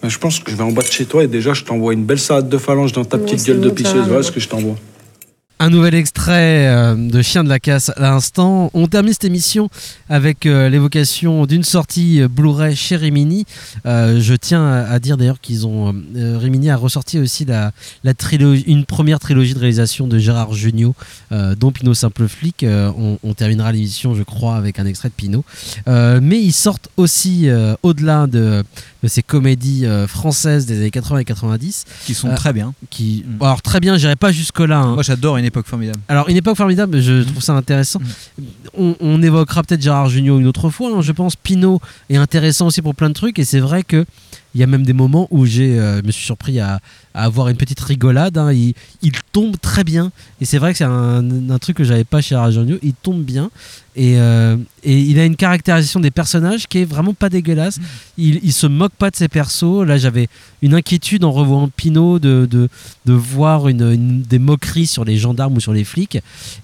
[0.03, 2.05] Je pense que je vais en bas de chez toi et déjà, je t'envoie une
[2.05, 4.07] belle salade de phalange dans ta petite gueule de pisseuse.
[4.07, 4.77] Voilà ce que je t'envoie.
[5.63, 8.71] Un nouvel extrait euh, de Chien de la casse à l'instant.
[8.73, 9.69] On termine cette émission
[10.09, 13.45] avec euh, l'évocation d'une sortie euh, Blu-ray chez Rimini.
[13.85, 17.73] Je tiens à, dire d'ailleurs qu'ils ont Rimini a ressorti aussi la,
[18.05, 20.95] la trilogie, une première trilogie de réalisation de Gérard Jugnot,
[21.31, 22.65] dont Pinot Simple Flic.
[22.67, 25.45] On, on terminera l'émission, je crois, avec un extrait de Pinot.
[25.87, 27.49] Mais ils sortent aussi
[27.83, 28.63] au-delà de,
[29.03, 32.75] de ces comédies françaises des années 80 et 90 Qui sont très bien.
[32.91, 34.85] Qui, bon, alors très bien, j'irai pas jusque là.
[34.85, 36.01] Moi, j'adore une époque formidable.
[36.09, 38.01] Alors, une époque formidable, je trouve ça intéressant.
[38.77, 40.91] On, on évoquera peut-être Gérard Jugnot une autre fois.
[40.97, 41.03] hein.
[41.03, 43.39] Je pense Pinot est intéressant aussi pour plein de trucs.
[43.39, 44.05] Et c'est vrai que
[44.55, 46.81] il y a même des moments où j'ai, euh, je me suis surpris à,
[47.15, 48.37] à avoir une petite rigolade.
[48.37, 48.53] hein.
[48.53, 50.11] Il, il tombe très bien.
[50.41, 52.79] Et c'est vrai que c'est un, un truc que j'avais pas chez Gérard Jugnot.
[52.83, 53.51] Il tombe bien.
[53.97, 57.78] Et, euh, et il a une caractérisation des personnages qui est vraiment pas dégueulasse.
[58.16, 59.84] Il, il se moque pas de ses persos.
[59.84, 60.28] Là, j'avais
[60.62, 62.68] une inquiétude en revoyant Pinot de, de,
[63.07, 66.18] de voir une, une- des moqueries sur les gendarmes ou sur les flics.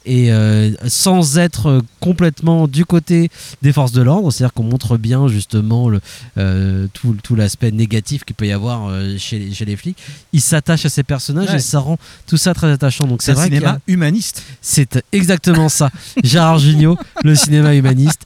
[0.05, 3.29] Et euh, sans être complètement du côté
[3.63, 6.01] des forces de l'ordre, c'est-à-dire qu'on montre bien justement le,
[6.39, 9.99] euh, tout, tout l'aspect négatif qu'il peut y avoir chez, les, chez les flics.
[10.33, 11.57] Il s'attache à ces personnages Ouais.
[11.57, 13.07] et ça rend tout ça très attachant.
[13.07, 14.43] Donc C'est un vrai y a- cinéma humaniste.
[14.63, 15.91] C'est exactement ça.
[16.23, 18.23] Gérard Jugnot, le cinéma humaniste.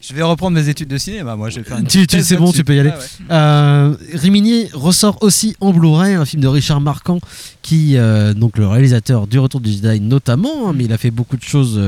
[0.00, 1.36] Je vais reprendre mes études de cinéma.
[1.36, 2.90] Moi, je vais faire une Tu, c'est bon, tu peux y aller.
[2.90, 3.04] Ah ouais.
[3.30, 7.20] Euh, Rimini ressort aussi en Blu-ray un film de Richard Marquand,
[7.62, 11.10] qui euh, donc le réalisateur du Retour du Jedi notamment, hein, mais il a fait
[11.10, 11.80] beaucoup de choses.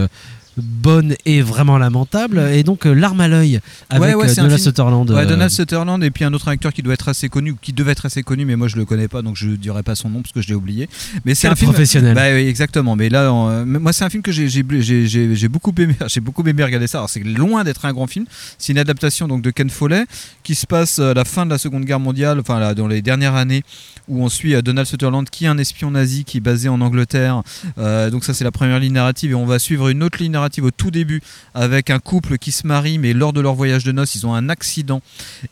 [0.57, 4.59] Bonnes et vraiment lamentables et donc euh, l'arme à l'œil avec Ouais, ouais, euh, Donald
[4.61, 7.55] Sutherland Ouais, euh, Donald Sutherland et puis un autre acteur qui doit être assez connu,
[7.61, 9.95] qui devait être assez connu, mais moi je le connais pas, donc je dirai pas
[9.95, 10.89] son nom parce que je l'ai oublié.
[11.25, 12.15] Mais c'est un film professionnel.
[12.15, 12.97] Bah, oui, exactement.
[12.97, 13.31] Mais là,
[13.65, 15.95] moi c'est un film que j'ai j'ai- j'ai beaucoup aimé.
[16.09, 16.99] J'ai beaucoup aimé regarder ça.
[16.99, 18.27] Alors c'est loin d'être un grand film.
[18.59, 20.07] C'est une adaptation donc de Ken Follett
[20.43, 23.01] qui se passe à la fin de la Seconde Guerre mondiale, enfin là, dans les
[23.03, 23.63] dernières années
[24.09, 27.43] où on suit Donald Sutherland qui est un espion nazi qui est basé en Angleterre.
[27.79, 30.33] Euh, donc ça c'est la première ligne narrative et on va suivre une autre ligne
[30.33, 31.21] narrative au tout début
[31.55, 34.35] avec un couple qui se marie mais lors de leur voyage de noces ils ont
[34.35, 35.01] un accident.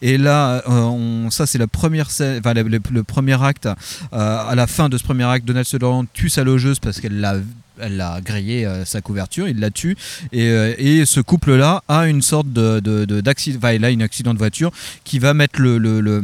[0.02, 3.72] Et là euh, on- ça c'est la première enfin le premier acte euh,
[4.12, 7.36] à la fin de ce premier acte Donald Sutherland tue sa logeuse parce qu'elle l'a
[7.82, 9.96] elle a grillé euh, sa couverture, il la tue.
[10.32, 13.22] Et, euh, et ce couple-là a une sorte de, de- de-
[13.56, 14.70] enfin, il a une accident de voiture
[15.04, 16.20] qui va mettre le, le, le,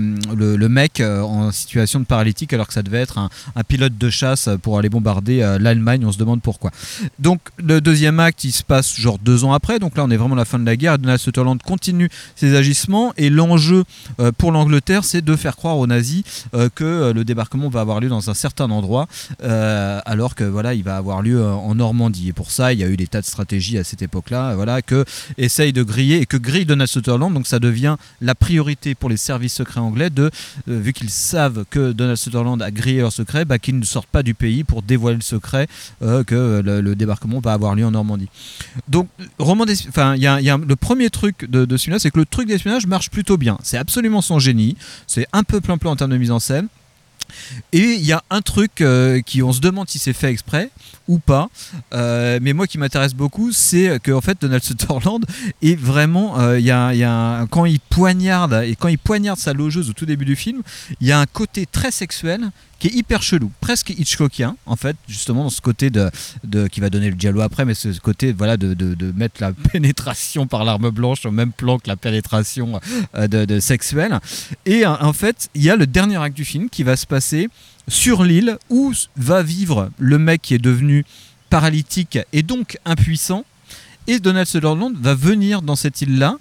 [0.57, 3.29] le- mec euh, en situation de paralytique alors que ça devait être un,
[3.69, 6.71] pilote de chasse pour aller bombarder l'Allemagne, on se demande pourquoi.
[7.19, 10.17] Donc le deuxième acte il se passe genre deux ans après, donc là on est
[10.17, 13.13] vraiment à la fin de la guerre, Donald Sutherland continue ses agissements.
[13.17, 13.85] Et l'enjeu
[14.39, 16.23] pour l'Angleterre c'est de faire croire aux nazis
[16.75, 19.07] que le débarquement va avoir lieu dans un certain endroit
[19.43, 22.29] alors que voilà il va avoir lieu en Normandie.
[22.29, 24.83] Et pour ça il y a eu des tas de stratégies à cette époque-là voilà
[24.83, 25.05] que
[25.39, 27.33] essaye de griller et que grille Donald Sutherland.
[27.33, 30.31] Donc ça devient la priorité pour les services secrets anglais de
[30.69, 34.09] euh, vu qu'ils savent que Donald Sutherland a grillé leur secret bah, qu'ils ne sortent
[34.09, 35.67] pas du pays pour dévoiler le secret
[36.03, 38.29] euh, que le, débarquement va avoir lieu en Normandie.
[38.89, 42.27] Donc roman enfin y a, le premier truc de, de ce film-là c'est que le
[42.27, 43.59] truc d'espionnage marche plutôt bien.
[43.63, 44.77] C'est absolument son génie.
[45.07, 46.69] C'est un peu plein plein en termes de mise en scène
[47.73, 50.71] et il y a un truc euh, qui on se demande si c'est fait exprès
[51.09, 51.49] ou pas,
[51.95, 55.25] Euh, mais moi qui m'intéresse beaucoup, c'est que en fait Donald Sutherland
[55.63, 60.25] est vraiment, euh, quand il poignarde et quand il poignarde sa logeuse au tout début
[60.25, 60.63] du film,
[61.01, 64.97] il y a un côté très sexuel qui est hyper chelou, presque Hitchcockien en fait,
[65.09, 66.11] justement dans ce côté de,
[66.45, 69.53] de qui va donner le giallo après, mais ce côté voilà de, de, mettre la
[69.73, 72.81] pénétration par l'arme blanche au même plan que la pénétration
[73.15, 74.19] euh, de, de sexuelle.
[74.65, 77.07] Et euh, en fait, il y a le dernier acte du film qui va se
[77.07, 77.49] passer
[77.89, 81.05] sur l'île où va vivre le mec qui est devenu
[81.51, 83.45] paralytique et donc impuissant.
[84.09, 86.39] Et Donald Sutherland va venir dans cette île-là.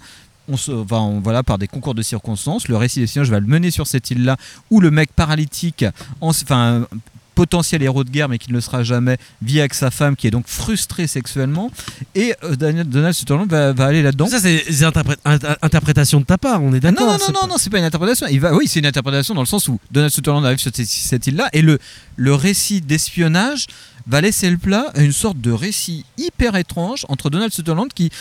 [0.48, 3.40] On se, enfin, on- voilà, par des concours de circonstances, le récit des signages va
[3.40, 4.38] le mener sur cette île-là
[4.70, 5.84] où le mec paralytique,
[6.22, 6.86] en- enfin,
[7.34, 10.26] potentiel héros de guerre mais qui ne le sera jamais, vit avec sa femme qui
[10.26, 11.70] est donc frustrée sexuellement.
[12.16, 14.28] Et euh, Daniel- Donald Sutherland va, va aller là-dedans.
[14.28, 17.26] Ça, c'est interpré- inter- interprétation de ta part, on est Ah d'accord Non, non, non,
[17.34, 18.28] pas- non, non, c'est pas une interprétation.
[18.32, 20.88] Il va, oui, c'est une interprétation dans le sens où Donald Sutherland arrive sur cette,
[20.88, 21.78] cette île-là et le,
[22.16, 23.66] le récit d'espionnage
[24.08, 28.12] va laisser le plat à une sorte de récit hyper étrange entre Donald Sutherland qui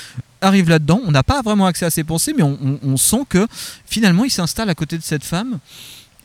[0.44, 1.00] arrive là-dedans.
[1.06, 3.46] On n'a pas vraiment accès à ses pensées, mais on, on- on sent que
[3.86, 5.58] finalement il s'installe à côté de cette femme.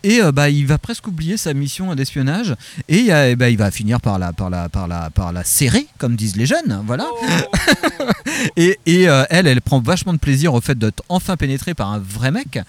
[0.02, 2.56] Et euh, bah, il va presque oublier sa mission d'espionnage
[2.88, 5.88] et eh ben, il va finir par la, par, la, par, la, par la serrer,
[5.98, 6.82] comme disent les jeunes.
[6.86, 7.06] Voilà.
[8.56, 11.92] Et, et, euh, elle, elle prend vachement de plaisir au fait d'être enfin pénétrée par
[11.92, 12.60] un vrai mec.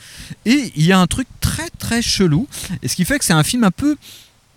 [0.44, 2.48] Et il y a un truc très très chelou.
[2.82, 3.96] Et ce qui fait que c'est un film un peu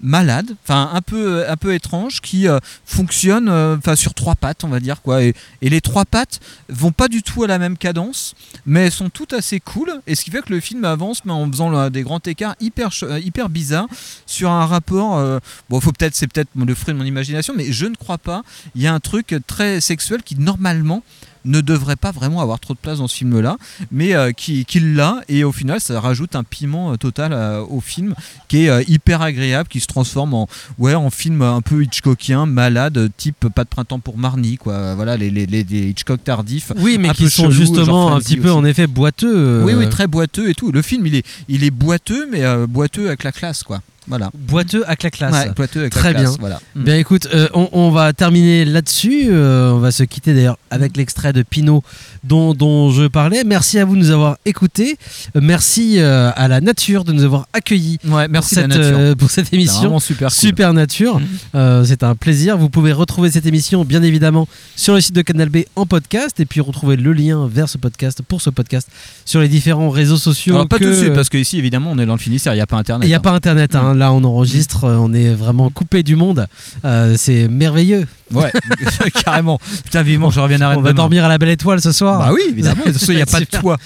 [0.03, 5.23] malade, un peu étrange, qui euh, fonctionne euh, sur trois pattes, on va dire quoi.
[5.23, 6.39] Et, les trois pattes
[6.69, 8.35] vont pas du tout à la même cadence,
[8.65, 10.01] mais sont toutes assez cool.
[10.05, 12.89] Et ce qui fait que le film avance, mais en faisant des grands écarts hyper
[13.03, 13.87] euh, hyper bizarres
[14.27, 15.39] sur un rapport.
[15.69, 18.43] bon, faut peut-être c'est peut-être le fruit de mon imagination, mais je ne crois pas.
[18.75, 21.01] Il y a un truc très sexuel qui normalement
[21.45, 23.57] ne devrait pas vraiment avoir trop de place dans ce film-là,
[23.91, 27.61] mais euh, qui, qui l'a, et au final, ça rajoute un piment euh, total euh,
[27.67, 28.15] au film,
[28.47, 30.47] qui est euh, hyper agréable, qui se transforme en,
[30.79, 34.95] ouais, en film un peu Hitchcockien, malade, type Pas de printemps pour Marnie, quoi.
[34.95, 36.71] Voilà, les, les, les- Hitchcock tardifs.
[36.77, 38.57] Oui, mais qui sont justement un petit peu aussi.
[38.57, 39.63] en effet boiteux.
[39.63, 40.71] Oui, oui, très boiteux et tout.
[40.71, 43.81] Le film, il est, il est boiteux, mais euh, boiteux avec la classe, quoi.
[44.07, 44.29] Voilà.
[44.33, 45.33] Boiteux avec la classe.
[45.33, 46.37] Ouais, boiteux avec la Très classe, bien.
[46.39, 46.59] voilà.
[46.75, 49.27] Bien écoute, euh, on, on va terminer là-dessus.
[49.29, 51.83] Euh, on va se quitter d'ailleurs avec l'extrait de Pinot
[52.23, 53.43] dont, dont je parlais.
[53.45, 54.97] Merci à vous de nous avoir écoutés.
[55.35, 58.97] Euh, merci euh, à la nature de nous avoir accueillis Ouais, merci pour, cette, nature.
[58.97, 59.99] euh, pour cette émission.
[59.99, 60.35] super cool.
[60.37, 61.21] Super nature.
[61.55, 62.57] Euh, C'est un plaisir.
[62.57, 66.39] Vous pouvez retrouver cette émission bien évidemment sur le site de Canal B en podcast
[66.39, 68.87] et puis retrouver le lien vers ce podcast pour ce podcast
[69.25, 70.55] sur les différents réseaux sociaux.
[70.55, 72.57] Alors, pas que- tout de suite, parce qu'ici, évidemment, on est dans le Finistère, il
[72.57, 73.05] n'y a pas Internet.
[73.05, 73.21] il n'y a hein.
[73.21, 73.92] pas internet, hein.
[73.93, 76.47] Là on enregistre, euh, on est vraiment coupé du monde.
[76.85, 78.07] Euh, c'est merveilleux.
[78.33, 78.51] Ouais,
[79.25, 79.59] carrément.
[79.83, 82.19] Putain, vivement, je reviens à On va dormir à la belle étoile ce soir.
[82.19, 82.83] Bah oui, évidemment.
[82.85, 83.77] Il n'y a pas de toit.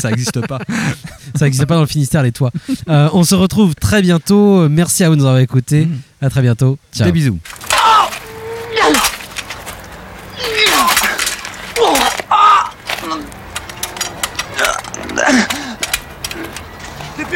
[0.00, 0.58] Ça n'existe pas.
[1.34, 2.52] Ça n'existe pas dans le Finistère, les toits.
[2.88, 4.68] Euh, on se retrouve très bientôt.
[4.68, 5.88] Merci à vous de nous avoir écoutés.
[6.20, 6.78] À très bientôt.
[6.92, 7.06] Ciao.
[7.06, 7.38] Des bisous.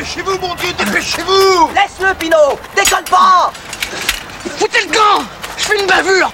[0.02, 1.70] Dépêchez-vous, mon Dieu, dépêchez-vous.
[1.76, 3.52] Laisse-le, Pinot Déconne pas.
[4.58, 5.22] Foutez le camp.
[5.56, 6.32] Je fais une bavure.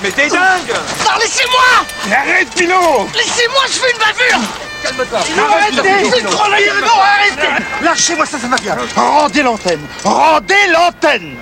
[0.00, 0.76] Mais t'es dingue.
[1.04, 2.16] Non, laissez-moi.
[2.16, 4.48] Arrête, Pinot Laissez-moi, je fais une bavure.
[4.84, 5.18] Calme-toi.
[5.18, 6.22] Arrêtez.
[6.22, 7.64] Trop non, arrêtez.
[7.82, 8.76] Lâchez-moi ça, ça va bien.
[8.94, 9.84] Rendez l'antenne.
[10.04, 11.36] Rendez l'antenne